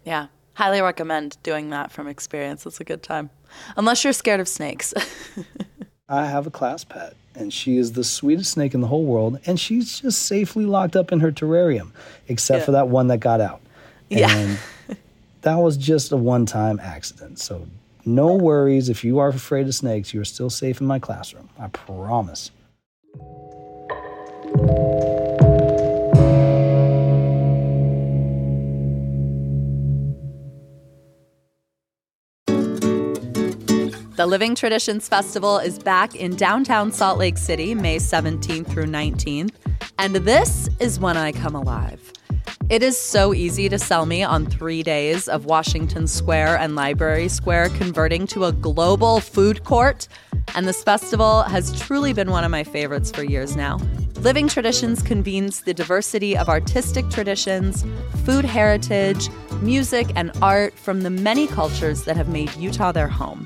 Yeah. 0.04 0.28
Highly 0.56 0.82
recommend 0.82 1.38
doing 1.44 1.70
that 1.70 1.92
from 1.92 2.08
experience. 2.08 2.66
It's 2.66 2.80
a 2.80 2.84
good 2.84 3.04
time. 3.04 3.30
Unless 3.78 4.04
you're 4.04 4.14
scared 4.14 4.40
of 4.40 4.48
snakes. 4.48 4.94
I 6.10 6.26
have 6.26 6.46
a 6.48 6.52
class 6.52 6.84
pet, 6.84 7.16
and 7.36 7.52
she 7.54 7.78
is 7.78 7.94
the 7.94 8.04
sweetest 8.04 8.52
snake 8.52 8.74
in 8.74 8.82
the 8.82 8.88
whole 8.88 9.06
world, 9.06 9.40
and 9.46 9.60
she's 9.60 10.00
just 10.00 10.24
safely 10.24 10.66
locked 10.66 10.96
up 10.96 11.12
in 11.12 11.20
her 11.20 11.32
terrarium, 11.32 11.92
except 12.28 12.60
Yeah. 12.60 12.66
for 12.66 12.72
that 12.74 12.88
one 12.90 13.08
that 13.08 13.18
got 13.20 13.42
out. 13.42 13.62
Yeah. 14.10 14.30
And 14.36 14.60
that 15.42 15.56
was 15.56 15.78
just 15.78 16.12
a 16.12 16.18
one 16.18 16.46
time 16.46 16.80
accident. 16.80 17.40
So, 17.40 17.68
no 18.06 18.34
worries. 18.36 18.88
If 18.88 19.04
you 19.04 19.20
are 19.20 19.30
afraid 19.30 19.68
of 19.68 19.74
snakes, 19.76 20.14
you 20.14 20.22
are 20.22 20.26
still 20.26 20.50
safe 20.50 20.80
in 20.80 20.88
my 20.88 21.00
classroom. 21.00 21.50
I 21.60 21.68
promise. 21.70 22.52
The 34.26 34.32
Living 34.32 34.56
Traditions 34.56 35.08
Festival 35.08 35.60
is 35.60 35.78
back 35.78 36.16
in 36.16 36.36
downtown 36.36 36.92
Salt 36.92 37.20
Lake 37.20 37.38
City, 37.38 37.76
May 37.76 37.98
17th 37.98 38.66
through 38.66 38.88
19th. 38.88 39.54
And 40.00 40.16
this 40.16 40.68
is 40.80 41.00
when 41.00 41.16
I 41.16 41.32
come 41.32 41.54
alive. 41.54 42.12
It 42.68 42.82
is 42.82 42.98
so 42.98 43.36
easy 43.36 43.70
to 43.70 43.78
sell 43.78 44.08
me 44.08 44.24
on 44.24 44.48
three 44.48 44.82
days 44.82 45.28
of 45.28 45.46
Washington 45.46 46.08
Square 46.08 46.58
and 46.58 46.76
Library 46.76 47.28
Square 47.28 47.70
converting 47.78 48.26
to 48.26 48.46
a 48.46 48.52
global 48.52 49.20
food 49.20 49.64
court. 49.64 50.08
and 50.56 50.68
this 50.68 50.82
festival 50.82 51.44
has 51.44 51.80
truly 51.80 52.12
been 52.12 52.32
one 52.32 52.44
of 52.44 52.50
my 52.50 52.64
favorites 52.64 53.12
for 53.12 53.24
years 53.24 53.56
now. 53.56 53.78
Living 54.22 54.48
Traditions 54.48 55.04
convenes 55.04 55.62
the 55.62 55.74
diversity 55.74 56.36
of 56.36 56.50
artistic 56.50 57.08
traditions, 57.12 57.86
food 58.26 58.44
heritage, 58.44 59.30
music, 59.62 60.08
and 60.16 60.32
art 60.42 60.74
from 60.74 61.02
the 61.02 61.12
many 61.12 61.46
cultures 61.46 62.06
that 62.06 62.18
have 62.18 62.28
made 62.28 62.52
Utah 62.56 62.92
their 62.92 63.08
home. 63.08 63.46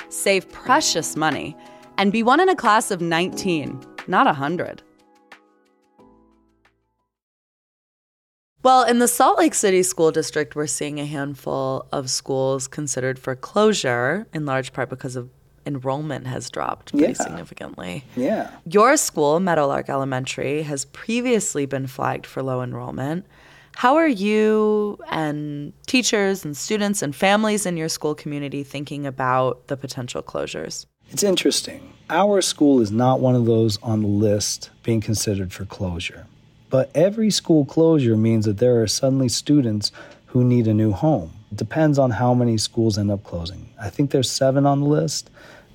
save 0.11 0.51
precious 0.51 1.15
money, 1.15 1.55
and 1.97 2.11
be 2.11 2.23
one 2.23 2.39
in 2.39 2.49
a 2.49 2.55
class 2.55 2.91
of 2.91 3.01
19, 3.01 3.81
not 4.07 4.25
100. 4.25 4.83
Well, 8.63 8.83
in 8.83 8.99
the 8.99 9.07
Salt 9.07 9.39
Lake 9.39 9.55
City 9.55 9.81
School 9.81 10.11
District, 10.11 10.55
we're 10.55 10.67
seeing 10.67 10.99
a 10.99 11.05
handful 11.05 11.87
of 11.91 12.11
schools 12.11 12.67
considered 12.67 13.17
for 13.17 13.35
closure, 13.35 14.27
in 14.33 14.45
large 14.45 14.71
part 14.71 14.89
because 14.89 15.15
of 15.15 15.29
enrollment 15.65 16.27
has 16.27 16.49
dropped 16.49 16.91
pretty 16.91 17.13
Yeah. 17.13 17.23
significantly. 17.23 18.03
Yeah. 18.15 18.49
Your 18.65 18.97
school, 18.97 19.39
Meadowlark 19.39 19.89
Elementary, 19.89 20.63
has 20.63 20.85
previously 20.85 21.65
been 21.65 21.87
flagged 21.87 22.25
for 22.25 22.43
low 22.43 22.61
enrollment. 22.61 23.25
How 23.75 23.95
are 23.95 24.07
you 24.07 24.99
and 25.09 25.73
teachers 25.87 26.45
and 26.45 26.55
students 26.55 27.01
and 27.01 27.15
families 27.15 27.65
in 27.65 27.77
your 27.77 27.89
school 27.89 28.13
community 28.15 28.63
thinking 28.63 29.05
about 29.05 29.67
the 29.67 29.77
potential 29.77 30.21
closures? 30.21 30.85
It's 31.09 31.23
interesting. 31.23 31.93
Our 32.09 32.41
school 32.41 32.79
is 32.81 32.91
not 32.91 33.19
one 33.19 33.35
of 33.35 33.45
those 33.45 33.77
on 33.81 34.01
the 34.01 34.07
list 34.07 34.69
being 34.83 35.01
considered 35.01 35.51
for 35.51 35.65
closure. 35.65 36.27
But 36.69 36.89
every 36.95 37.31
school 37.31 37.65
closure 37.65 38.15
means 38.15 38.45
that 38.45 38.57
there 38.57 38.81
are 38.81 38.87
suddenly 38.87 39.29
students 39.29 39.91
who 40.27 40.43
need 40.43 40.67
a 40.67 40.73
new 40.73 40.91
home. 40.91 41.33
It 41.51 41.57
depends 41.57 41.99
on 41.99 42.11
how 42.11 42.33
many 42.33 42.57
schools 42.57 42.97
end 42.97 43.11
up 43.11 43.23
closing. 43.23 43.69
I 43.81 43.89
think 43.89 44.11
there's 44.11 44.29
seven 44.29 44.65
on 44.65 44.81
the 44.81 44.85
list. 44.87 45.29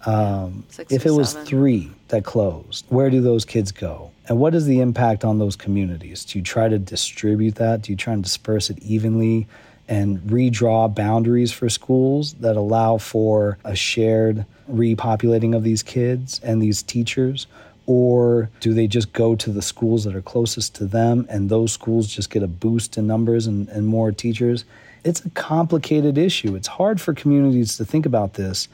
Um, 0.07 0.65
Six 0.69 0.93
if 0.93 1.05
it 1.05 1.11
was 1.11 1.31
seven. 1.31 1.47
three 1.47 1.91
that 2.09 2.25
closed, 2.25 2.85
where 2.89 3.11
do 3.11 3.21
those 3.21 3.45
kids 3.45 3.73
go? 3.73 4.11
And 4.29 4.39
what 4.39 4.55
is 4.55 4.67
the 4.67 4.81
impact 4.81 5.25
on 5.25 5.39
those 5.39 5.57
communities? 5.57 6.25
Do 6.25 6.39
you 6.39 6.45
try 6.45 6.69
to 6.69 6.79
distribute 6.79 7.57
that? 7.57 7.83
Do 7.83 7.93
you 7.93 7.97
try 7.97 8.13
and 8.13 8.23
disperse 8.23 8.71
it 8.71 8.79
evenly 8.81 9.47
and 9.89 10.19
redraw 10.21 10.93
boundaries 10.93 11.53
for 11.53 11.69
schools 11.69 12.35
that 12.35 12.57
allow 12.57 12.99
for 12.99 13.59
a 13.65 13.77
shared 13.77 14.45
repopulating 14.71 15.55
of 15.55 15.63
these 15.63 15.83
kids 15.83 16.41
and 16.43 16.61
these 16.61 16.83
teachers? 16.83 17.47
Or 17.87 18.51
do 18.59 18.75
they 18.75 18.89
just 18.89 19.13
go 19.13 19.37
to 19.37 19.53
the 19.53 19.63
schools 19.63 20.05
that 20.05 20.17
are 20.17 20.23
closest 20.23 20.75
to 20.77 20.87
them 20.87 21.25
and 21.31 21.49
those 21.49 21.73
schools 21.73 22.09
just 22.09 22.31
get 22.31 22.43
a 22.43 22.49
boost 22.49 22.99
in 22.99 23.07
numbers 23.07 23.47
and, 23.47 23.69
and 23.69 23.87
more 23.87 24.11
teachers? 24.11 24.65
It's 25.05 25.25
a 25.25 25.31
complicated 25.31 26.19
issue. 26.19 26.57
It's 26.57 26.67
hard 26.67 27.01
for 27.01 27.15
communities 27.15 27.77
to 27.77 27.85
think 27.85 28.07
about 28.07 28.35
this 28.35 28.67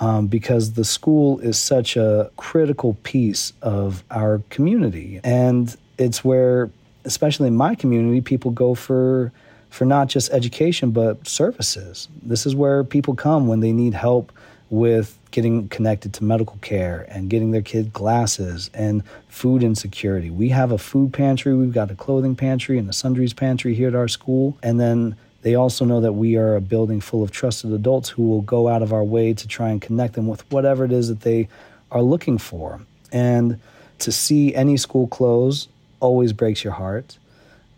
um, 0.00 0.26
because 0.26 0.72
the 0.72 0.84
school 0.84 1.38
is 1.40 1.58
such 1.58 1.96
a 1.96 2.30
critical 2.36 2.94
piece 3.02 3.52
of 3.62 4.02
our 4.10 4.42
community. 4.50 5.20
And 5.22 5.74
it's 5.98 6.24
where, 6.24 6.70
especially 7.04 7.48
in 7.48 7.56
my 7.56 7.74
community, 7.74 8.20
people 8.20 8.50
go 8.50 8.74
for 8.74 9.32
for 9.70 9.86
not 9.86 10.06
just 10.06 10.30
education 10.32 10.90
but 10.90 11.26
services. 11.26 12.06
This 12.22 12.44
is 12.44 12.54
where 12.54 12.84
people 12.84 13.14
come 13.14 13.46
when 13.46 13.60
they 13.60 13.72
need 13.72 13.94
help 13.94 14.30
with 14.68 15.18
getting 15.30 15.68
connected 15.68 16.12
to 16.14 16.24
medical 16.24 16.56
care 16.58 17.06
and 17.08 17.30
getting 17.30 17.50
their 17.50 17.62
kid 17.62 17.92
glasses 17.92 18.70
and 18.74 19.02
food 19.28 19.62
insecurity. 19.62 20.30
We 20.30 20.50
have 20.50 20.72
a 20.72 20.78
food 20.78 21.12
pantry, 21.12 21.54
we've 21.54 21.72
got 21.72 21.90
a 21.90 21.94
clothing 21.94 22.36
pantry 22.36 22.78
and 22.78 22.88
a 22.88 22.92
sundries 22.92 23.32
pantry 23.32 23.74
here 23.74 23.88
at 23.88 23.94
our 23.94 24.08
school. 24.08 24.56
And 24.62 24.78
then 24.78 25.16
they 25.42 25.56
also 25.56 25.84
know 25.84 26.00
that 26.00 26.12
we 26.12 26.36
are 26.36 26.56
a 26.56 26.60
building 26.60 27.00
full 27.00 27.22
of 27.22 27.30
trusted 27.30 27.72
adults 27.72 28.08
who 28.08 28.28
will 28.28 28.42
go 28.42 28.68
out 28.68 28.82
of 28.82 28.92
our 28.92 29.04
way 29.04 29.34
to 29.34 29.48
try 29.48 29.70
and 29.70 29.82
connect 29.82 30.14
them 30.14 30.28
with 30.28 30.48
whatever 30.50 30.84
it 30.84 30.92
is 30.92 31.08
that 31.08 31.20
they 31.20 31.48
are 31.90 32.02
looking 32.02 32.38
for. 32.38 32.80
And 33.12 33.60
to 33.98 34.12
see 34.12 34.54
any 34.54 34.76
school 34.76 35.06
close 35.08 35.68
always 36.00 36.32
breaks 36.32 36.64
your 36.64 36.72
heart. 36.72 37.18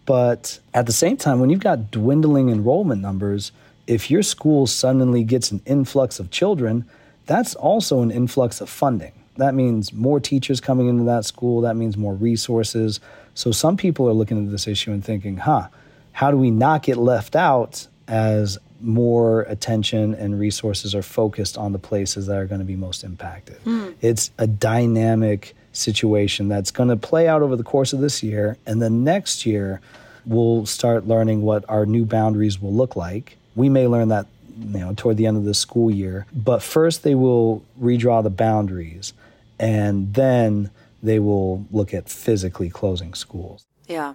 But 0.07 0.59
at 0.75 0.87
the 0.87 0.93
same 0.93 1.17
time, 1.17 1.41
when 1.41 1.51
you've 1.51 1.61
got 1.61 1.91
dwindling 1.91 2.51
enrollment 2.51 3.01
numbers, 3.01 3.53
if 3.87 4.11
your 4.11 4.23
school 4.23 4.67
suddenly 4.67 5.25
gets 5.25 5.51
an 5.51 5.63
influx 5.65 6.21
of 6.21 6.31
children, 6.31 6.85
that's 7.27 7.55
also 7.55 8.03
an 8.03 8.11
influx 8.11 8.61
of 8.61 8.69
funding. 8.69 9.13
That 9.37 9.55
means 9.55 9.93
more 9.93 10.21
teachers 10.21 10.61
coming 10.61 10.89
into 10.89 11.05
that 11.05 11.25
school, 11.25 11.63
that 11.63 11.77
means 11.77 11.97
more 11.97 12.15
resources. 12.15 13.01
So 13.35 13.51
some 13.51 13.77
people 13.77 14.09
are 14.09 14.13
looking 14.13 14.45
at 14.45 14.51
this 14.51 14.69
issue 14.69 14.93
and 14.93 15.05
thinking, 15.05 15.39
huh, 15.39 15.69
how 16.15 16.31
do 16.31 16.37
we 16.37 16.51
not 16.51 16.85
get 16.85 16.97
left 16.97 17.35
out 17.35 17.89
as 18.07 18.57
more 18.81 19.43
attention 19.43 20.15
and 20.15 20.39
resources 20.39 20.95
are 20.95 21.03
focused 21.03 21.59
on 21.59 21.73
the 21.73 21.79
places 21.79 22.27
that 22.27 22.37
are 22.37 22.47
going 22.47 22.61
to 22.61 22.65
be 22.65 22.77
most 22.77 23.03
impacted? 23.03 23.57
Hmm. 23.65 23.91
It's 24.01 24.31
a 24.39 24.47
dynamic 24.47 25.57
situation 25.73 26.49
that's 26.49 26.71
going 26.71 26.89
to 26.89 26.97
play 26.97 27.27
out 27.27 27.43
over 27.43 27.57
the 27.57 27.65
course 27.65 27.93
of 27.93 28.01
this 28.01 28.23
year. 28.23 28.57
And 28.65 28.81
then 28.81 29.03
next 29.03 29.45
year, 29.45 29.81
we'll 30.25 30.67
start 30.67 31.09
learning 31.09 31.43
what 31.43 31.65
our 31.69 31.85
new 31.85 32.05
boundaries 32.05 32.63
will 32.63 32.73
look 32.73 32.95
like. 32.95 33.37
We 33.57 33.69
may 33.69 33.89
learn 33.89 34.09
that 34.09 34.27
you 34.57 34.79
know 34.79 34.95
toward 34.97 35.17
the 35.17 35.27
end 35.27 35.37
of 35.37 35.45
the 35.45 35.55
school 35.55 35.91
year, 35.91 36.27
but 36.33 36.63
first 36.63 37.03
they 37.03 37.17
will 37.17 37.65
redraw 37.81 38.23
the 38.23 38.31
boundaries 38.31 39.13
and 39.59 40.15
then 40.15 40.71
they 41.03 41.19
will 41.19 41.67
look 41.73 41.93
at 41.93 42.09
physically 42.09 42.71
closing 42.71 43.15
schools. 43.15 43.67
Yeah. 43.89 44.15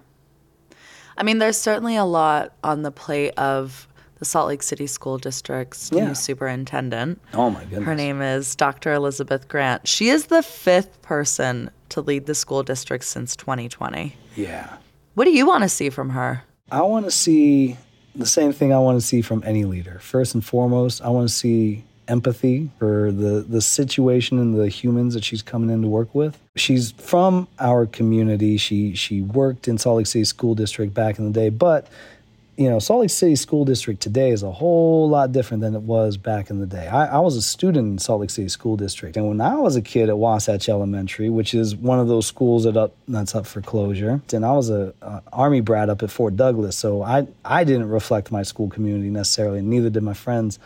I 1.20 1.24
mean, 1.24 1.38
there's 1.40 1.58
certainly 1.58 1.98
a 1.98 2.06
lot 2.06 2.54
on 2.64 2.82
the 2.84 2.92
plate 2.92 3.32
of 3.38 3.88
the 4.20 4.26
Salt 4.26 4.48
Lake 4.48 4.64
City 4.64 4.88
School 4.88 5.18
District's 5.18 5.92
Yeah. 5.94 6.08
new 6.08 6.16
superintendent. 6.16 7.22
Oh 7.34 7.50
my 7.50 7.64
goodness. 7.66 7.84
Her 7.84 7.94
name 7.96 8.22
is 8.22 8.56
Dr. 8.56 8.94
Elizabeth 8.94 9.48
Grant. 9.48 9.88
She 9.88 10.10
is 10.10 10.26
the 10.28 10.42
fifth 10.42 11.02
person 11.02 11.70
to 11.90 12.02
lead 12.02 12.26
the 12.26 12.36
school 12.36 12.64
district 12.64 13.04
since 13.06 13.36
2020. 13.36 14.16
Yeah. 14.36 14.68
What 15.16 15.26
do 15.26 15.32
you 15.32 15.46
want 15.46 15.64
to 15.64 15.70
see 15.70 15.90
from 15.90 16.10
her? 16.12 16.44
I 16.72 16.82
want 16.82 17.06
to 17.06 17.12
see 17.12 17.78
the 18.16 18.26
same 18.26 18.52
thing 18.54 18.74
I 18.74 18.80
want 18.80 19.00
to 19.00 19.06
see 19.06 19.22
from 19.22 19.44
any 19.46 19.66
leader. 19.66 20.00
First 20.02 20.34
and 20.36 20.44
foremost, 20.46 21.02
I 21.02 21.10
want 21.10 21.28
to 21.28 21.34
see 21.34 21.84
empathy 22.10 22.70
for 22.80 23.12
the, 23.12 23.46
the 23.48 23.62
situation 23.62 24.39
and 24.39 24.60
the 24.60 24.68
humans 24.68 25.13
that 25.13 25.24
she's 25.24 25.42
coming 25.42 25.70
in 25.70 25.82
to 25.82 25.88
work 25.88 26.13
with. 26.13 26.38
She's 26.56 26.92
from 26.92 27.48
our 27.60 27.86
community. 27.86 28.58
She 28.58 28.96
she 28.96 29.22
worked 29.22 29.68
in 29.68 29.78
Salt 29.78 29.98
Lake 29.98 30.08
City 30.08 30.25
School 30.25 30.56
District 30.56 30.94
back 30.94 31.20
in 31.20 31.25
the 31.25 31.32
day, 31.32 31.50
but 31.50 31.88
you 32.60 32.70
know, 32.70 32.78
Salt 32.78 33.00
Lake 33.00 33.10
City 33.10 33.38
School 33.38 33.63
District 33.63 34.01
today 34.01 34.32
is 34.32 34.44
a 34.44 34.51
whole 34.51 35.08
lot 35.08 35.32
different 35.32 35.62
than 35.62 35.75
it 35.75 35.82
was 35.82 36.18
back 36.18 36.50
in 36.50 36.60
the 36.60 36.66
day. 36.66 36.88
I, 36.88 37.06
I, 37.06 37.20
was 37.20 37.38
a 37.38 37.42
student 37.42 37.88
in 37.88 37.98
Salt 38.00 38.20
Lake 38.20 38.30
City 38.30 38.50
School 38.50 38.75
District, 38.75 39.16
and 39.16 39.30
when 39.30 39.39
I 39.39 39.56
was 39.56 39.78
a 39.78 39.82
kid 39.82 40.10
at 40.10 40.18
Wasatch 40.18 40.68
Elementary, 40.68 41.30
which 41.30 41.54
is 41.54 41.74
one 41.74 42.00
of 42.00 42.10
those 42.10 42.28
schools 42.28 42.66
that 42.66 42.75
up 42.75 42.94
that's 43.08 43.34
up 43.34 43.48
for 43.48 43.62
closure, 43.62 44.20
and 44.34 44.46
I 44.46 44.51
was 44.51 44.70
a, 44.70 44.94
a 45.01 45.22
Army 45.32 45.62
brat 45.62 45.89
up 45.89 46.04
at 46.04 46.12
Fort 46.12 46.36
Douglas, 46.36 46.75
so 46.75 47.01
I 47.01 47.28
I 47.46 47.63
didn't 47.63 47.88
reflect 47.88 48.30
my 48.30 48.44
school 48.44 48.68
community 48.68 49.10
necessarily, 49.10 49.60
and 49.60 49.70
neither 49.70 49.89
did 49.89 50.04
my 50.04 50.13
friends 50.13 50.60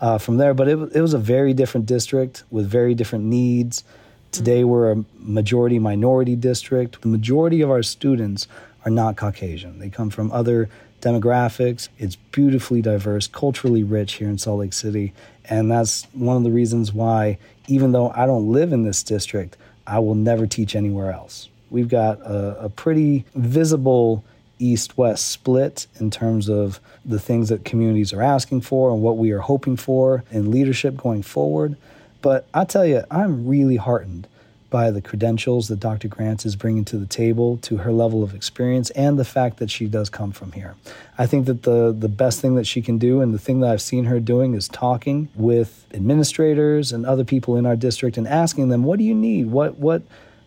uh, 0.00 0.18
from 0.18 0.36
there. 0.36 0.54
But 0.54 0.68
it 0.68 0.78
it 0.94 1.00
was 1.00 1.14
a 1.14 1.18
very 1.18 1.54
different 1.54 1.86
district 1.86 2.44
with 2.50 2.66
very 2.66 2.94
different 2.94 3.24
needs. 3.24 3.84
Today 4.30 4.64
we're 4.64 4.92
a 4.92 5.04
majority 5.18 5.78
minority 5.78 6.36
district. 6.36 7.00
The 7.02 7.08
majority 7.08 7.60
of 7.62 7.70
our 7.70 7.82
students 7.82 8.46
are 8.84 8.90
not 8.90 9.16
Caucasian. 9.16 9.78
They 9.78 9.88
come 9.90 10.10
from 10.10 10.30
other 10.32 10.68
demographics. 11.00 11.88
It's 11.98 12.16
beautifully 12.16 12.82
diverse, 12.82 13.26
culturally 13.26 13.82
rich 13.82 14.14
here 14.14 14.28
in 14.28 14.38
Salt 14.38 14.60
Lake 14.60 14.72
City. 14.72 15.12
And 15.48 15.70
that's 15.70 16.04
one 16.12 16.36
of 16.36 16.42
the 16.42 16.50
reasons 16.50 16.92
why, 16.92 17.38
even 17.68 17.92
though 17.92 18.10
I 18.10 18.26
don't 18.26 18.52
live 18.52 18.72
in 18.72 18.82
this 18.82 19.02
district, 19.02 19.56
I 19.86 19.98
will 19.98 20.14
never 20.14 20.46
teach 20.46 20.76
anywhere 20.76 21.12
else. 21.12 21.48
We've 21.70 21.88
got 21.88 22.20
a, 22.20 22.64
a 22.64 22.68
pretty 22.68 23.24
visible 23.34 24.24
east 24.58 24.96
west 24.98 25.28
split 25.28 25.86
in 25.98 26.10
terms 26.10 26.48
of 26.48 26.80
the 27.04 27.18
things 27.18 27.48
that 27.48 27.64
communities 27.64 28.12
are 28.12 28.22
asking 28.22 28.60
for 28.60 28.90
and 28.90 29.02
what 29.02 29.16
we 29.16 29.30
are 29.30 29.40
hoping 29.40 29.76
for 29.76 30.24
in 30.30 30.50
leadership 30.50 30.96
going 30.96 31.22
forward. 31.22 31.76
But 32.20 32.46
I 32.52 32.64
tell 32.64 32.84
you, 32.84 33.04
I'm 33.10 33.46
really 33.46 33.76
heartened 33.76 34.26
by 34.70 34.90
the 34.90 35.00
credentials 35.00 35.68
that 35.68 35.80
Dr. 35.80 36.08
Grant 36.08 36.44
is 36.44 36.54
bringing 36.54 36.84
to 36.86 36.98
the 36.98 37.06
table, 37.06 37.56
to 37.58 37.78
her 37.78 37.92
level 37.92 38.22
of 38.22 38.34
experience, 38.34 38.90
and 38.90 39.18
the 39.18 39.24
fact 39.24 39.58
that 39.58 39.70
she 39.70 39.86
does 39.86 40.10
come 40.10 40.30
from 40.30 40.52
here. 40.52 40.74
I 41.16 41.26
think 41.26 41.46
that 41.46 41.62
the, 41.62 41.94
the 41.96 42.08
best 42.08 42.40
thing 42.40 42.56
that 42.56 42.66
she 42.66 42.82
can 42.82 42.98
do, 42.98 43.20
and 43.22 43.32
the 43.32 43.38
thing 43.38 43.60
that 43.60 43.70
I've 43.70 43.82
seen 43.82 44.04
her 44.04 44.20
doing, 44.20 44.54
is 44.54 44.68
talking 44.68 45.28
with 45.34 45.86
administrators 45.94 46.92
and 46.92 47.06
other 47.06 47.24
people 47.24 47.56
in 47.56 47.64
our 47.64 47.76
district 47.76 48.18
and 48.18 48.28
asking 48.28 48.68
them, 48.68 48.84
what 48.84 48.98
do 48.98 49.04
you 49.04 49.14
need? 49.14 49.46
What, 49.46 49.78
what 49.78 50.02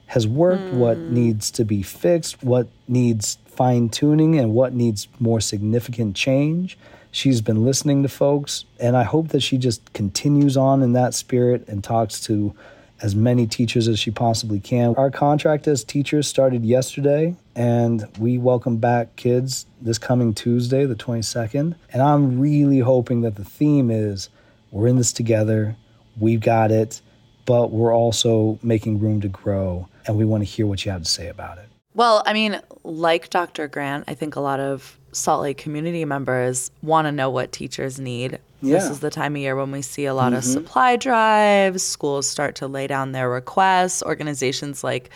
has 0.07 0.27
worked? 0.27 0.63
Mm. 0.63 0.73
What 0.73 0.97
needs 0.99 1.49
to 1.51 1.65
be 1.65 1.81
fixed? 1.81 2.43
What 2.43 2.67
needs 2.87 3.37
fine 3.51 3.89
tuning? 3.89 4.37
And 4.37 4.53
what 4.53 4.73
needs 4.73 5.07
more 5.19 5.41
significant 5.41 6.15
change? 6.15 6.77
She's 7.11 7.41
been 7.41 7.65
listening 7.65 8.03
to 8.03 8.09
folks, 8.09 8.63
and 8.79 8.95
I 8.95 9.03
hope 9.03 9.29
that 9.29 9.41
she 9.41 9.57
just 9.57 9.91
continues 9.93 10.55
on 10.55 10.81
in 10.81 10.93
that 10.93 11.13
spirit 11.13 11.67
and 11.67 11.83
talks 11.83 12.21
to 12.21 12.55
as 13.01 13.15
many 13.15 13.47
teachers 13.47 13.87
as 13.87 13.99
she 13.99 14.11
possibly 14.11 14.59
can. 14.59 14.95
Our 14.95 15.11
contract 15.11 15.67
as 15.67 15.83
teachers 15.83 16.27
started 16.27 16.63
yesterday, 16.63 17.35
and 17.55 18.07
we 18.17 18.37
welcome 18.37 18.77
back 18.77 19.15
kids 19.15 19.65
this 19.81 19.97
coming 19.97 20.33
Tuesday, 20.33 20.85
the 20.85 20.95
22nd. 20.95 21.75
And 21.91 22.01
I'm 22.01 22.39
really 22.39 22.79
hoping 22.79 23.21
that 23.21 23.35
the 23.35 23.45
theme 23.45 23.89
is 23.89 24.29
we're 24.69 24.87
in 24.87 24.97
this 24.97 25.11
together, 25.11 25.75
we've 26.17 26.39
got 26.39 26.71
it, 26.71 27.01
but 27.45 27.71
we're 27.71 27.93
also 27.93 28.59
making 28.61 28.99
room 28.99 29.19
to 29.21 29.27
grow, 29.27 29.89
and 30.07 30.17
we 30.17 30.23
want 30.23 30.41
to 30.41 30.45
hear 30.45 30.67
what 30.67 30.85
you 30.85 30.91
have 30.91 31.01
to 31.03 31.09
say 31.09 31.27
about 31.27 31.57
it. 31.57 31.70
Well, 31.93 32.23
I 32.25 32.33
mean, 32.33 32.59
like 32.83 33.29
Dr. 33.29 33.67
Grant, 33.67 34.05
I 34.07 34.13
think 34.13 34.35
a 34.35 34.39
lot 34.39 34.59
of 34.59 34.97
Salt 35.11 35.41
Lake 35.41 35.57
community 35.57 36.05
members 36.05 36.71
want 36.81 37.05
to 37.07 37.11
know 37.11 37.29
what 37.29 37.51
teachers 37.51 37.99
need 37.99 38.39
yeah. 38.61 38.75
This 38.75 38.89
is 38.89 38.99
the 38.99 39.09
time 39.09 39.35
of 39.35 39.41
year 39.41 39.55
when 39.55 39.71
we 39.71 39.81
see 39.81 40.05
a 40.05 40.13
lot 40.13 40.27
mm-hmm. 40.27 40.37
of 40.37 40.43
supply 40.43 40.95
drives. 40.95 41.83
Schools 41.83 42.27
start 42.27 42.55
to 42.55 42.67
lay 42.67 42.87
down 42.87 43.11
their 43.11 43.29
requests. 43.29 44.03
Organizations 44.03 44.83
like 44.83 45.09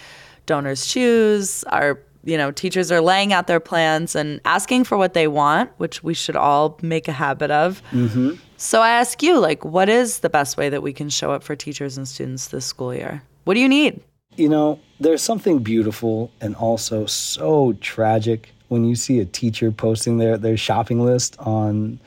Donors 0.45 0.85
Choose 0.85 1.63
are, 1.65 1.99
you 2.23 2.37
know, 2.37 2.51
teachers 2.51 2.91
are 2.91 3.01
laying 3.01 3.33
out 3.33 3.47
their 3.47 3.59
plans 3.59 4.15
and 4.15 4.41
asking 4.45 4.85
for 4.85 4.97
what 4.97 5.13
they 5.13 5.27
want, 5.27 5.69
which 5.77 6.03
we 6.03 6.13
should 6.13 6.35
all 6.35 6.77
make 6.81 7.07
a 7.07 7.11
habit 7.11 7.51
of. 7.51 7.83
Mm-hmm. 7.91 8.33
So 8.57 8.81
I 8.81 8.89
ask 8.89 9.21
you, 9.21 9.39
like, 9.39 9.63
what 9.63 9.89
is 9.89 10.19
the 10.19 10.29
best 10.29 10.57
way 10.57 10.69
that 10.69 10.81
we 10.81 10.93
can 10.93 11.09
show 11.09 11.31
up 11.31 11.43
for 11.43 11.55
teachers 11.55 11.97
and 11.97 12.07
students 12.07 12.47
this 12.47 12.65
school 12.65 12.93
year? 12.93 13.21
What 13.43 13.53
do 13.53 13.59
you 13.59 13.69
need? 13.69 14.01
You 14.35 14.49
know, 14.49 14.79
there's 14.99 15.21
something 15.21 15.59
beautiful 15.59 16.31
and 16.41 16.55
also 16.55 17.05
so 17.05 17.73
tragic 17.79 18.51
when 18.67 18.83
you 18.83 18.95
see 18.95 19.19
a 19.19 19.25
teacher 19.25 19.71
posting 19.71 20.17
their, 20.17 20.37
their 20.37 20.57
shopping 20.57 21.03
list 21.05 21.37
on 21.39 21.99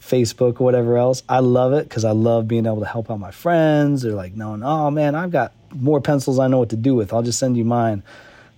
Facebook 0.00 0.60
or 0.60 0.64
whatever 0.64 0.96
else. 0.96 1.22
I 1.28 1.40
love 1.40 1.72
it 1.72 1.88
because 1.88 2.04
I 2.04 2.12
love 2.12 2.48
being 2.48 2.66
able 2.66 2.80
to 2.80 2.86
help 2.86 3.10
out 3.10 3.18
my 3.18 3.30
friends. 3.30 4.02
They're 4.02 4.12
like, 4.12 4.34
no, 4.34 4.56
no, 4.56 4.66
oh 4.66 4.90
man, 4.90 5.14
I've 5.14 5.30
got 5.30 5.52
more 5.74 6.00
pencils 6.00 6.38
I 6.38 6.46
know 6.46 6.58
what 6.58 6.70
to 6.70 6.76
do 6.76 6.94
with. 6.94 7.12
I'll 7.12 7.22
just 7.22 7.38
send 7.38 7.56
you 7.56 7.64
mine. 7.64 8.02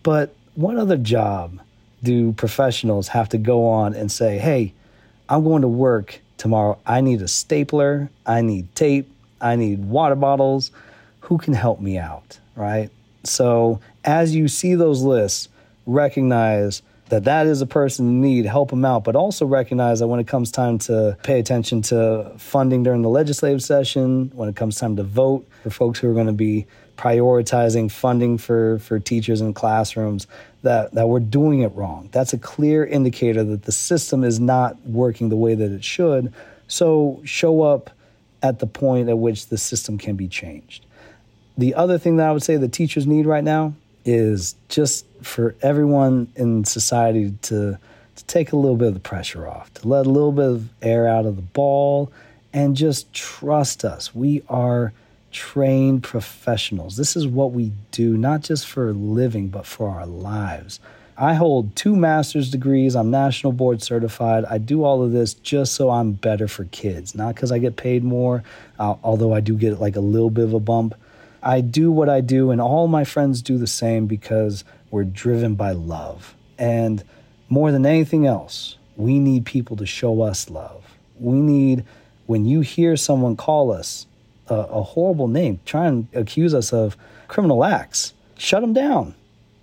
But 0.02 0.34
what 0.54 0.76
other 0.76 0.96
job 0.96 1.60
do 2.02 2.32
professionals 2.32 3.08
have 3.08 3.28
to 3.30 3.38
go 3.38 3.66
on 3.66 3.94
and 3.94 4.10
say, 4.12 4.38
hey, 4.38 4.72
I'm 5.28 5.42
going 5.42 5.62
to 5.62 5.68
work 5.68 6.20
tomorrow. 6.38 6.78
I 6.86 7.00
need 7.00 7.22
a 7.22 7.28
stapler. 7.28 8.10
I 8.24 8.42
need 8.42 8.72
tape. 8.74 9.10
I 9.40 9.56
need 9.56 9.84
water 9.84 10.14
bottles. 10.14 10.70
Who 11.22 11.38
can 11.38 11.54
help 11.54 11.80
me 11.80 11.98
out? 11.98 12.38
Right. 12.54 12.90
So 13.28 13.80
as 14.04 14.34
you 14.34 14.48
see 14.48 14.74
those 14.74 15.02
lists, 15.02 15.48
recognize 15.86 16.82
that 17.08 17.24
that 17.24 17.46
is 17.46 17.60
a 17.60 17.66
person 17.66 18.06
in 18.06 18.20
need, 18.20 18.46
help 18.46 18.70
them 18.70 18.84
out, 18.84 19.04
but 19.04 19.14
also 19.14 19.46
recognize 19.46 20.00
that 20.00 20.08
when 20.08 20.18
it 20.18 20.26
comes 20.26 20.50
time 20.50 20.78
to 20.78 21.16
pay 21.22 21.38
attention 21.38 21.80
to 21.82 22.32
funding 22.36 22.82
during 22.82 23.02
the 23.02 23.08
legislative 23.08 23.62
session, 23.62 24.30
when 24.34 24.48
it 24.48 24.56
comes 24.56 24.76
time 24.76 24.96
to 24.96 25.04
vote 25.04 25.46
for 25.62 25.70
folks 25.70 26.00
who 26.00 26.10
are 26.10 26.14
going 26.14 26.26
to 26.26 26.32
be 26.32 26.66
prioritizing 26.96 27.90
funding 27.90 28.38
for, 28.38 28.78
for 28.80 28.98
teachers 28.98 29.40
in 29.40 29.54
classrooms, 29.54 30.26
that, 30.62 30.92
that 30.94 31.08
we're 31.08 31.20
doing 31.20 31.60
it 31.60 31.68
wrong. 31.74 32.08
That's 32.10 32.32
a 32.32 32.38
clear 32.38 32.84
indicator 32.84 33.44
that 33.44 33.62
the 33.62 33.72
system 33.72 34.24
is 34.24 34.40
not 34.40 34.80
working 34.86 35.28
the 35.28 35.36
way 35.36 35.54
that 35.54 35.70
it 35.70 35.84
should. 35.84 36.32
So 36.66 37.20
show 37.24 37.62
up 37.62 37.90
at 38.42 38.58
the 38.58 38.66
point 38.66 39.08
at 39.08 39.18
which 39.18 39.46
the 39.46 39.58
system 39.58 39.98
can 39.98 40.16
be 40.16 40.26
changed. 40.26 40.85
The 41.58 41.74
other 41.74 41.98
thing 41.98 42.16
that 42.16 42.28
I 42.28 42.32
would 42.32 42.42
say 42.42 42.56
the 42.56 42.68
teachers 42.68 43.06
need 43.06 43.26
right 43.26 43.44
now 43.44 43.74
is 44.04 44.54
just 44.68 45.06
for 45.22 45.54
everyone 45.62 46.28
in 46.36 46.64
society 46.64 47.34
to 47.42 47.78
to 48.16 48.24
take 48.24 48.52
a 48.52 48.56
little 48.56 48.76
bit 48.76 48.88
of 48.88 48.94
the 48.94 49.00
pressure 49.00 49.46
off, 49.46 49.72
to 49.74 49.86
let 49.86 50.06
a 50.06 50.10
little 50.10 50.32
bit 50.32 50.46
of 50.46 50.68
air 50.80 51.06
out 51.06 51.26
of 51.26 51.36
the 51.36 51.42
ball, 51.42 52.10
and 52.52 52.74
just 52.74 53.12
trust 53.12 53.84
us. 53.84 54.14
We 54.14 54.42
are 54.48 54.94
trained 55.32 56.02
professionals. 56.02 56.96
This 56.96 57.14
is 57.14 57.26
what 57.26 57.52
we 57.52 57.72
do, 57.90 58.16
not 58.16 58.40
just 58.40 58.66
for 58.66 58.88
a 58.88 58.92
living, 58.92 59.48
but 59.48 59.66
for 59.66 59.90
our 59.90 60.06
lives. 60.06 60.80
I 61.18 61.34
hold 61.34 61.76
two 61.76 61.96
master's 61.96 62.50
degrees. 62.50 62.94
I'm 62.94 63.10
national 63.10 63.52
board 63.52 63.82
certified. 63.82 64.44
I 64.46 64.58
do 64.58 64.84
all 64.84 65.02
of 65.02 65.12
this 65.12 65.34
just 65.34 65.74
so 65.74 65.90
I'm 65.90 66.12
better 66.12 66.48
for 66.48 66.64
kids, 66.66 67.14
not 67.14 67.34
because 67.34 67.52
I 67.52 67.58
get 67.58 67.76
paid 67.76 68.02
more, 68.04 68.42
uh, 68.78 68.96
although 69.02 69.34
I 69.34 69.40
do 69.40 69.56
get 69.56 69.80
like 69.80 69.96
a 69.96 70.00
little 70.00 70.30
bit 70.30 70.44
of 70.44 70.54
a 70.54 70.60
bump. 70.60 70.94
I 71.46 71.60
do 71.60 71.92
what 71.92 72.08
I 72.08 72.22
do, 72.22 72.50
and 72.50 72.60
all 72.60 72.88
my 72.88 73.04
friends 73.04 73.40
do 73.40 73.56
the 73.56 73.68
same 73.68 74.06
because 74.06 74.64
we're 74.90 75.04
driven 75.04 75.54
by 75.54 75.70
love. 75.70 76.34
And 76.58 77.04
more 77.48 77.70
than 77.70 77.86
anything 77.86 78.26
else, 78.26 78.78
we 78.96 79.20
need 79.20 79.46
people 79.46 79.76
to 79.76 79.86
show 79.86 80.22
us 80.22 80.50
love. 80.50 80.98
We 81.20 81.38
need, 81.38 81.84
when 82.26 82.46
you 82.46 82.62
hear 82.62 82.96
someone 82.96 83.36
call 83.36 83.70
us 83.70 84.08
a, 84.48 84.54
a 84.54 84.82
horrible 84.82 85.28
name, 85.28 85.60
try 85.64 85.86
and 85.86 86.08
accuse 86.14 86.52
us 86.52 86.72
of 86.72 86.96
criminal 87.28 87.64
acts, 87.64 88.12
shut 88.36 88.60
them 88.60 88.72
down. 88.72 89.14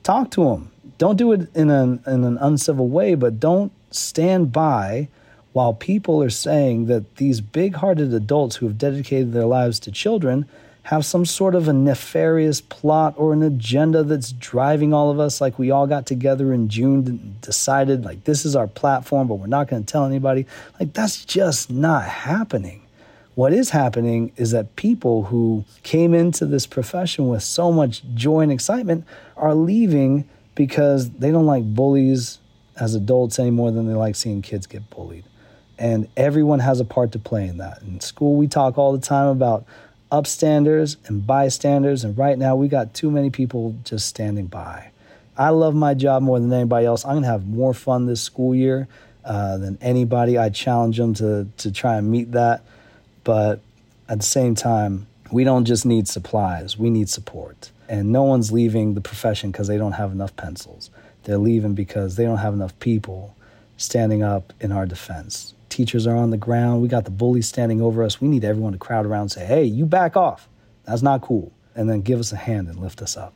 Talk 0.03 0.31
to 0.31 0.45
them. 0.45 0.71
Don't 0.97 1.17
do 1.17 1.33
it 1.33 1.53
in 1.53 1.69
an, 1.69 2.01
in 2.07 2.23
an 2.23 2.37
uncivil 2.37 2.87
way, 2.87 3.15
but 3.15 3.41
don't 3.41 3.73
stand 3.91 4.53
by 4.53 5.09
while 5.51 5.73
people 5.73 6.23
are 6.23 6.29
saying 6.29 6.85
that 6.85 7.17
these 7.17 7.41
big 7.41 7.75
hearted 7.75 8.13
adults 8.13 8.55
who 8.55 8.67
have 8.67 8.77
dedicated 8.77 9.33
their 9.33 9.45
lives 9.45 9.81
to 9.81 9.91
children 9.91 10.47
have 10.83 11.05
some 11.05 11.25
sort 11.25 11.55
of 11.55 11.67
a 11.69 11.73
nefarious 11.73 12.59
plot 12.59 13.13
or 13.17 13.31
an 13.31 13.41
agenda 13.41 14.03
that's 14.03 14.33
driving 14.33 14.93
all 14.93 15.09
of 15.09 15.19
us 15.19 15.39
like 15.39 15.57
we 15.57 15.71
all 15.71 15.87
got 15.87 16.05
together 16.05 16.53
in 16.53 16.67
June 16.67 17.07
and 17.07 17.41
decided 17.41 18.03
like 18.03 18.25
this 18.25 18.43
is 18.43 18.55
our 18.55 18.67
platform 18.67 19.27
but 19.27 19.35
we're 19.35 19.47
not 19.47 19.69
going 19.69 19.83
to 19.83 19.91
tell 19.91 20.05
anybody. 20.05 20.45
Like 20.79 20.93
that's 20.93 21.23
just 21.23 21.71
not 21.71 22.03
happening. 22.03 22.81
What 23.35 23.53
is 23.53 23.71
happening 23.71 24.31
is 24.35 24.51
that 24.51 24.75
people 24.75 25.23
who 25.23 25.63
came 25.81 26.13
into 26.13 26.45
this 26.45 26.67
profession 26.67 27.29
with 27.29 27.43
so 27.43 27.71
much 27.71 28.03
joy 28.13 28.41
and 28.41 28.51
excitement 28.51 29.05
are 29.37 29.55
leaving 29.55 30.29
because 30.53 31.09
they 31.11 31.31
don't 31.31 31.47
like 31.47 31.63
bullies 31.63 32.39
as 32.79 32.93
adults 32.93 33.39
any 33.39 33.51
more 33.51 33.71
than 33.71 33.87
they 33.87 33.93
like 33.93 34.15
seeing 34.15 34.41
kids 34.41 34.67
get 34.67 34.87
bullied. 34.89 35.23
And 35.79 36.07
everyone 36.15 36.59
has 36.59 36.79
a 36.79 36.85
part 36.85 37.13
to 37.13 37.19
play 37.19 37.47
in 37.47 37.57
that. 37.57 37.81
In 37.81 38.01
school 38.01 38.35
we 38.35 38.47
talk 38.47 38.77
all 38.77 38.91
the 38.91 38.99
time 38.99 39.27
about 39.27 39.65
upstanders 40.13 40.95
and 41.07 41.25
bystanders. 41.25 42.03
And 42.03 42.15
right 42.17 42.37
now, 42.37 42.55
we 42.55 42.67
got 42.67 42.93
too 42.93 43.09
many 43.09 43.31
people 43.31 43.75
just 43.83 44.07
standing 44.07 44.45
by. 44.45 44.91
I 45.35 45.49
love 45.49 45.73
my 45.73 45.95
job 45.95 46.21
more 46.21 46.39
than 46.39 46.53
anybody 46.53 46.85
else. 46.85 47.03
I'm 47.03 47.13
going 47.13 47.23
to 47.23 47.29
have 47.29 47.47
more 47.47 47.73
fun 47.73 48.05
this 48.05 48.21
school 48.21 48.53
year 48.53 48.87
uh, 49.25 49.57
than 49.57 49.79
anybody. 49.81 50.37
I 50.37 50.49
challenge 50.49 50.97
them 50.97 51.15
to, 51.15 51.47
to 51.57 51.71
try 51.71 51.97
and 51.97 52.11
meet 52.11 52.33
that. 52.33 52.63
But 53.23 53.61
at 54.07 54.19
the 54.19 54.25
same 54.25 54.53
time, 54.53 55.07
we 55.31 55.43
don't 55.43 55.65
just 55.65 55.85
need 55.85 56.07
supplies, 56.07 56.77
we 56.77 56.91
need 56.91 57.09
support. 57.09 57.71
And 57.89 58.11
no 58.11 58.23
one's 58.23 58.51
leaving 58.51 58.93
the 58.93 59.01
profession 59.01 59.51
because 59.51 59.67
they 59.67 59.77
don't 59.77 59.93
have 59.93 60.11
enough 60.11 60.35
pencils. 60.35 60.91
They're 61.23 61.39
leaving 61.39 61.73
because 61.73 62.15
they 62.15 62.25
don't 62.25 62.37
have 62.37 62.53
enough 62.53 62.77
people 62.79 63.35
standing 63.77 64.21
up 64.21 64.53
in 64.59 64.71
our 64.71 64.85
defense. 64.85 65.55
Teachers 65.73 66.05
are 66.05 66.15
on 66.15 66.29
the 66.29 66.37
ground. 66.37 66.83
We 66.83 66.87
got 66.87 67.05
the 67.05 67.09
bullies 67.09 67.47
standing 67.47 67.81
over 67.81 68.03
us. 68.03 68.21
We 68.21 68.27
need 68.27 68.45
everyone 68.45 68.73
to 68.73 68.77
crowd 68.77 69.07
around 69.07 69.21
and 69.21 69.31
say, 69.31 69.43
hey, 69.43 69.63
you 69.63 69.87
back 69.87 70.15
off. 70.15 70.47
That's 70.85 71.01
not 71.01 71.21
cool. 71.21 71.51
And 71.73 71.89
then 71.89 72.01
give 72.01 72.19
us 72.19 72.31
a 72.31 72.35
hand 72.35 72.67
and 72.67 72.79
lift 72.79 73.01
us 73.01 73.17
up. 73.17 73.33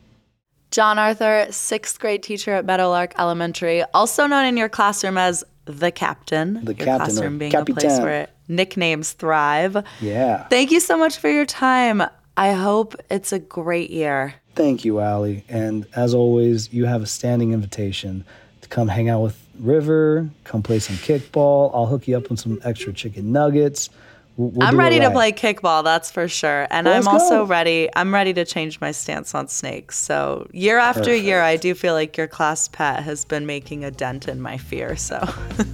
John 0.70 1.00
Arthur, 1.00 1.48
sixth 1.50 2.00
grade 2.00 2.22
teacher 2.22 2.54
at 2.54 2.64
Meadowlark 2.64 3.18
Elementary, 3.18 3.84
also 3.96 4.28
known 4.28 4.46
in 4.46 4.56
your 4.56 4.70
classroom 4.70 5.18
as 5.18 5.44
the 5.66 5.92
captain. 5.92 6.64
The 6.64 6.76
your 6.76 6.86
captain, 6.86 7.08
classroom 7.08 7.38
being 7.40 7.52
Capitan. 7.52 7.76
a 7.76 7.82
place 7.82 8.00
where 8.00 8.28
nicknames 8.48 9.14
thrive. 9.14 9.84
Yeah. 10.00 10.44
Thank 10.50 10.70
you 10.70 10.80
so 10.80 10.96
much 10.96 11.18
for 11.18 11.32
your 11.32 11.48
time. 11.48 12.04
I 12.38 12.52
hope 12.52 12.94
it's 13.10 13.34
a 13.34 13.40
great 13.40 13.90
year. 13.90 14.36
Thank 14.54 14.86
you, 14.86 15.00
Ali. 15.00 15.44
And 15.50 15.88
as 15.96 16.14
always, 16.14 16.72
you 16.72 16.86
have 16.86 17.02
a 17.02 17.08
standing 17.08 17.52
invitation 17.52 18.26
come 18.70 18.88
hang 18.88 19.10
out 19.10 19.22
with 19.22 19.40
River, 19.60 20.30
come 20.44 20.62
play 20.62 20.80
some 20.80 20.96
kickball. 20.98 21.72
I'll 21.74 21.86
hook 21.86 22.08
you 22.08 22.18
up 22.18 22.30
on 22.30 22.38
some 22.38 22.60
extra 22.64 22.94
chicken 22.94 23.32
nuggets. 23.32 23.90
We'll, 24.36 24.50
we'll 24.50 24.68
I'm 24.68 24.78
ready 24.78 25.00
to 25.00 25.10
play 25.10 25.32
kickball, 25.32 25.84
that's 25.84 26.12
for 26.12 26.28
sure. 26.28 26.68
And 26.70 26.86
Let's 26.86 27.08
I'm 27.08 27.14
also 27.14 27.38
go. 27.40 27.46
ready. 27.46 27.90
I'm 27.96 28.14
ready 28.14 28.34
to 28.34 28.46
change 28.46 28.80
my 28.80 28.92
stance 28.92 29.34
on 29.34 29.48
snakes. 29.48 29.98
So, 29.98 30.48
year 30.52 30.78
after 30.78 31.16
year, 31.16 31.42
I 31.42 31.56
do 31.56 31.74
feel 31.74 31.96
like 31.96 32.18
your 32.18 32.28
class 32.28 32.68
pet 32.68 33.02
has 33.02 33.26
been 33.26 33.48
making 33.48 33.84
a 33.84 33.90
dent 33.90 34.28
in 34.28 34.40
my 34.40 34.58
fear. 34.58 34.96
So, 34.96 35.28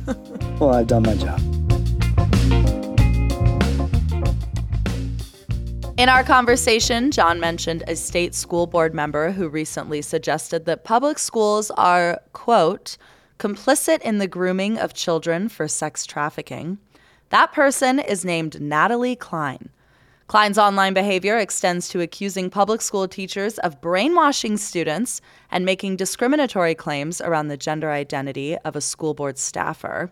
Well, 0.60 0.74
I've 0.76 0.88
done 0.88 1.04
my 1.04 1.16
job. 1.16 1.42
In 5.96 6.10
our 6.10 6.24
conversation, 6.24 7.12
John 7.12 7.40
mentioned 7.40 7.84
a 7.88 7.96
state 7.96 8.34
school 8.34 8.66
board 8.66 8.96
member 8.96 9.30
who 9.30 9.48
recently 9.48 10.02
suggested 10.02 10.66
that 10.66 10.84
public 10.84 11.20
schools 11.20 11.70
are, 11.72 12.20
quote, 12.34 12.98
complicit 13.38 14.02
in 14.02 14.18
the 14.18 14.28
grooming 14.28 14.80
of 14.80 14.96
children 14.96 15.50
for 15.50 15.68
sex 15.68 16.08
trafficking. 16.08 16.80
That 17.30 17.54
person 17.54 18.00
is 18.00 18.26
named 18.26 18.60
Natalie 18.60 19.16
Cline. 19.16 19.70
Cline's 20.26 20.58
online 20.58 20.96
behavior 20.96 21.38
extends 21.38 21.88
to 21.90 22.02
accusing 22.02 22.50
public 22.50 22.82
school 22.82 23.08
teachers 23.08 23.60
of 23.60 23.80
brainwashing 23.80 24.58
students 24.58 25.22
and 25.52 25.64
making 25.64 25.98
discriminatory 25.98 26.74
claims 26.74 27.22
around 27.22 27.50
the 27.50 27.58
gender 27.58 27.92
identity 27.92 28.58
of 28.66 28.76
a 28.76 28.82
school 28.82 29.14
board 29.14 29.38
staffer. 29.38 30.12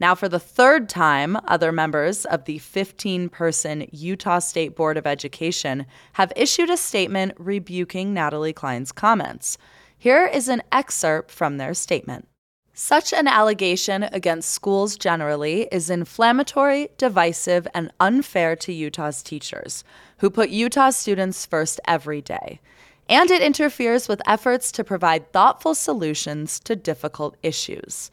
Now, 0.00 0.14
for 0.14 0.30
the 0.30 0.40
third 0.40 0.88
time, 0.88 1.36
other 1.44 1.72
members 1.72 2.24
of 2.24 2.46
the 2.46 2.58
15 2.58 3.28
person 3.28 3.86
Utah 3.92 4.38
State 4.38 4.74
Board 4.74 4.96
of 4.96 5.06
Education 5.06 5.84
have 6.14 6.32
issued 6.34 6.70
a 6.70 6.78
statement 6.78 7.34
rebuking 7.38 8.14
Natalie 8.14 8.54
Cline's 8.54 8.92
comments. 8.92 9.58
Here 9.98 10.24
is 10.24 10.48
an 10.48 10.62
excerpt 10.72 11.30
from 11.30 11.58
their 11.58 11.74
statement. 11.74 12.26
Such 12.72 13.12
an 13.12 13.28
allegation 13.28 14.04
against 14.04 14.52
schools 14.52 14.96
generally 14.96 15.68
is 15.70 15.90
inflammatory, 15.90 16.88
divisive, 16.96 17.68
and 17.74 17.92
unfair 18.00 18.56
to 18.56 18.72
Utah's 18.72 19.22
teachers, 19.22 19.84
who 20.18 20.30
put 20.30 20.48
Utah 20.48 20.88
students 20.88 21.44
first 21.44 21.78
every 21.86 22.22
day. 22.22 22.58
And 23.06 23.30
it 23.30 23.42
interferes 23.42 24.08
with 24.08 24.22
efforts 24.26 24.72
to 24.72 24.84
provide 24.84 25.30
thoughtful 25.30 25.74
solutions 25.74 26.58
to 26.60 26.74
difficult 26.74 27.36
issues. 27.42 28.10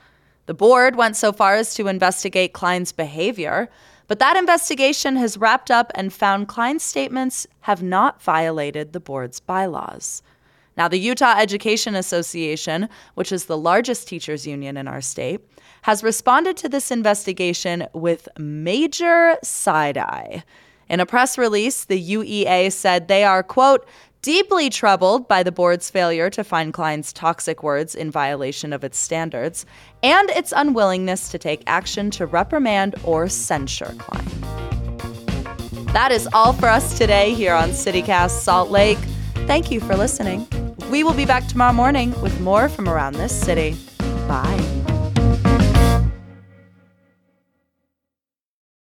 The 0.47 0.53
board 0.53 0.95
went 0.95 1.15
so 1.17 1.31
far 1.31 1.55
as 1.55 1.75
to 1.75 1.87
investigate 1.87 2.53
Cline's 2.53 2.93
behavior, 2.93 3.69
but 4.07 4.19
that 4.19 4.37
investigation 4.37 5.17
has 5.17 5.37
wrapped 5.37 5.69
up 5.69 5.91
and 5.93 6.11
found 6.11 6.47
Cline's 6.47 6.83
statements 6.83 7.45
have 7.61 7.83
not 7.83 8.21
violated 8.21 8.93
the 8.93 9.01
board's 9.01 9.41
bylaws. 9.41 10.23
Now, 10.77 10.87
the 10.87 10.99
Utah 10.99 11.35
Education 11.37 11.95
Association, 11.95 12.87
which 13.15 13.33
is 13.33 13.45
the 13.45 13.57
largest 13.57 14.07
teachers 14.07 14.47
union 14.47 14.77
in 14.77 14.87
our 14.87 15.01
state, 15.01 15.41
has 15.81 16.03
responded 16.03 16.55
to 16.57 16.69
this 16.69 16.91
investigation 16.91 17.85
with 17.93 18.29
major 18.37 19.37
side 19.43 19.97
eye. 19.97 20.43
In 20.87 21.01
a 21.01 21.05
press 21.05 21.37
release, 21.37 21.83
the 21.83 22.01
UEA 22.01 22.71
said 22.71 23.07
they 23.07 23.25
are, 23.25 23.43
quote, 23.43 23.85
deeply 24.21 24.69
troubled 24.69 25.27
by 25.27 25.43
the 25.43 25.51
board's 25.51 25.89
failure 25.89 26.29
to 26.29 26.43
find 26.43 26.73
Cline's 26.73 27.13
toxic 27.13 27.63
words 27.63 27.95
in 27.95 28.11
violation 28.11 28.73
of 28.73 28.83
its 28.83 28.97
standards 28.97 29.65
and 30.03 30.29
its 30.31 30.53
unwillingness 30.55 31.29
to 31.29 31.37
take 31.37 31.63
action 31.67 32.11
to 32.11 32.25
reprimand 32.25 32.95
or 33.03 33.27
censure 33.27 33.95
Cline. 33.97 34.27
That 35.93 36.11
is 36.11 36.27
all 36.33 36.53
for 36.53 36.67
us 36.67 36.97
today 36.97 37.33
here 37.33 37.53
on 37.53 37.69
CityCast 37.69 38.41
Salt 38.41 38.69
Lake. 38.69 38.99
Thank 39.47 39.71
you 39.71 39.79
for 39.79 39.95
listening. 39.95 40.47
We 40.91 41.03
will 41.03 41.13
be 41.13 41.25
back 41.25 41.47
tomorrow 41.47 41.73
morning 41.73 42.19
with 42.21 42.39
more 42.41 42.69
from 42.69 42.87
around 42.87 43.15
this 43.15 43.33
city. 43.33 43.75
Bye. 44.27 44.86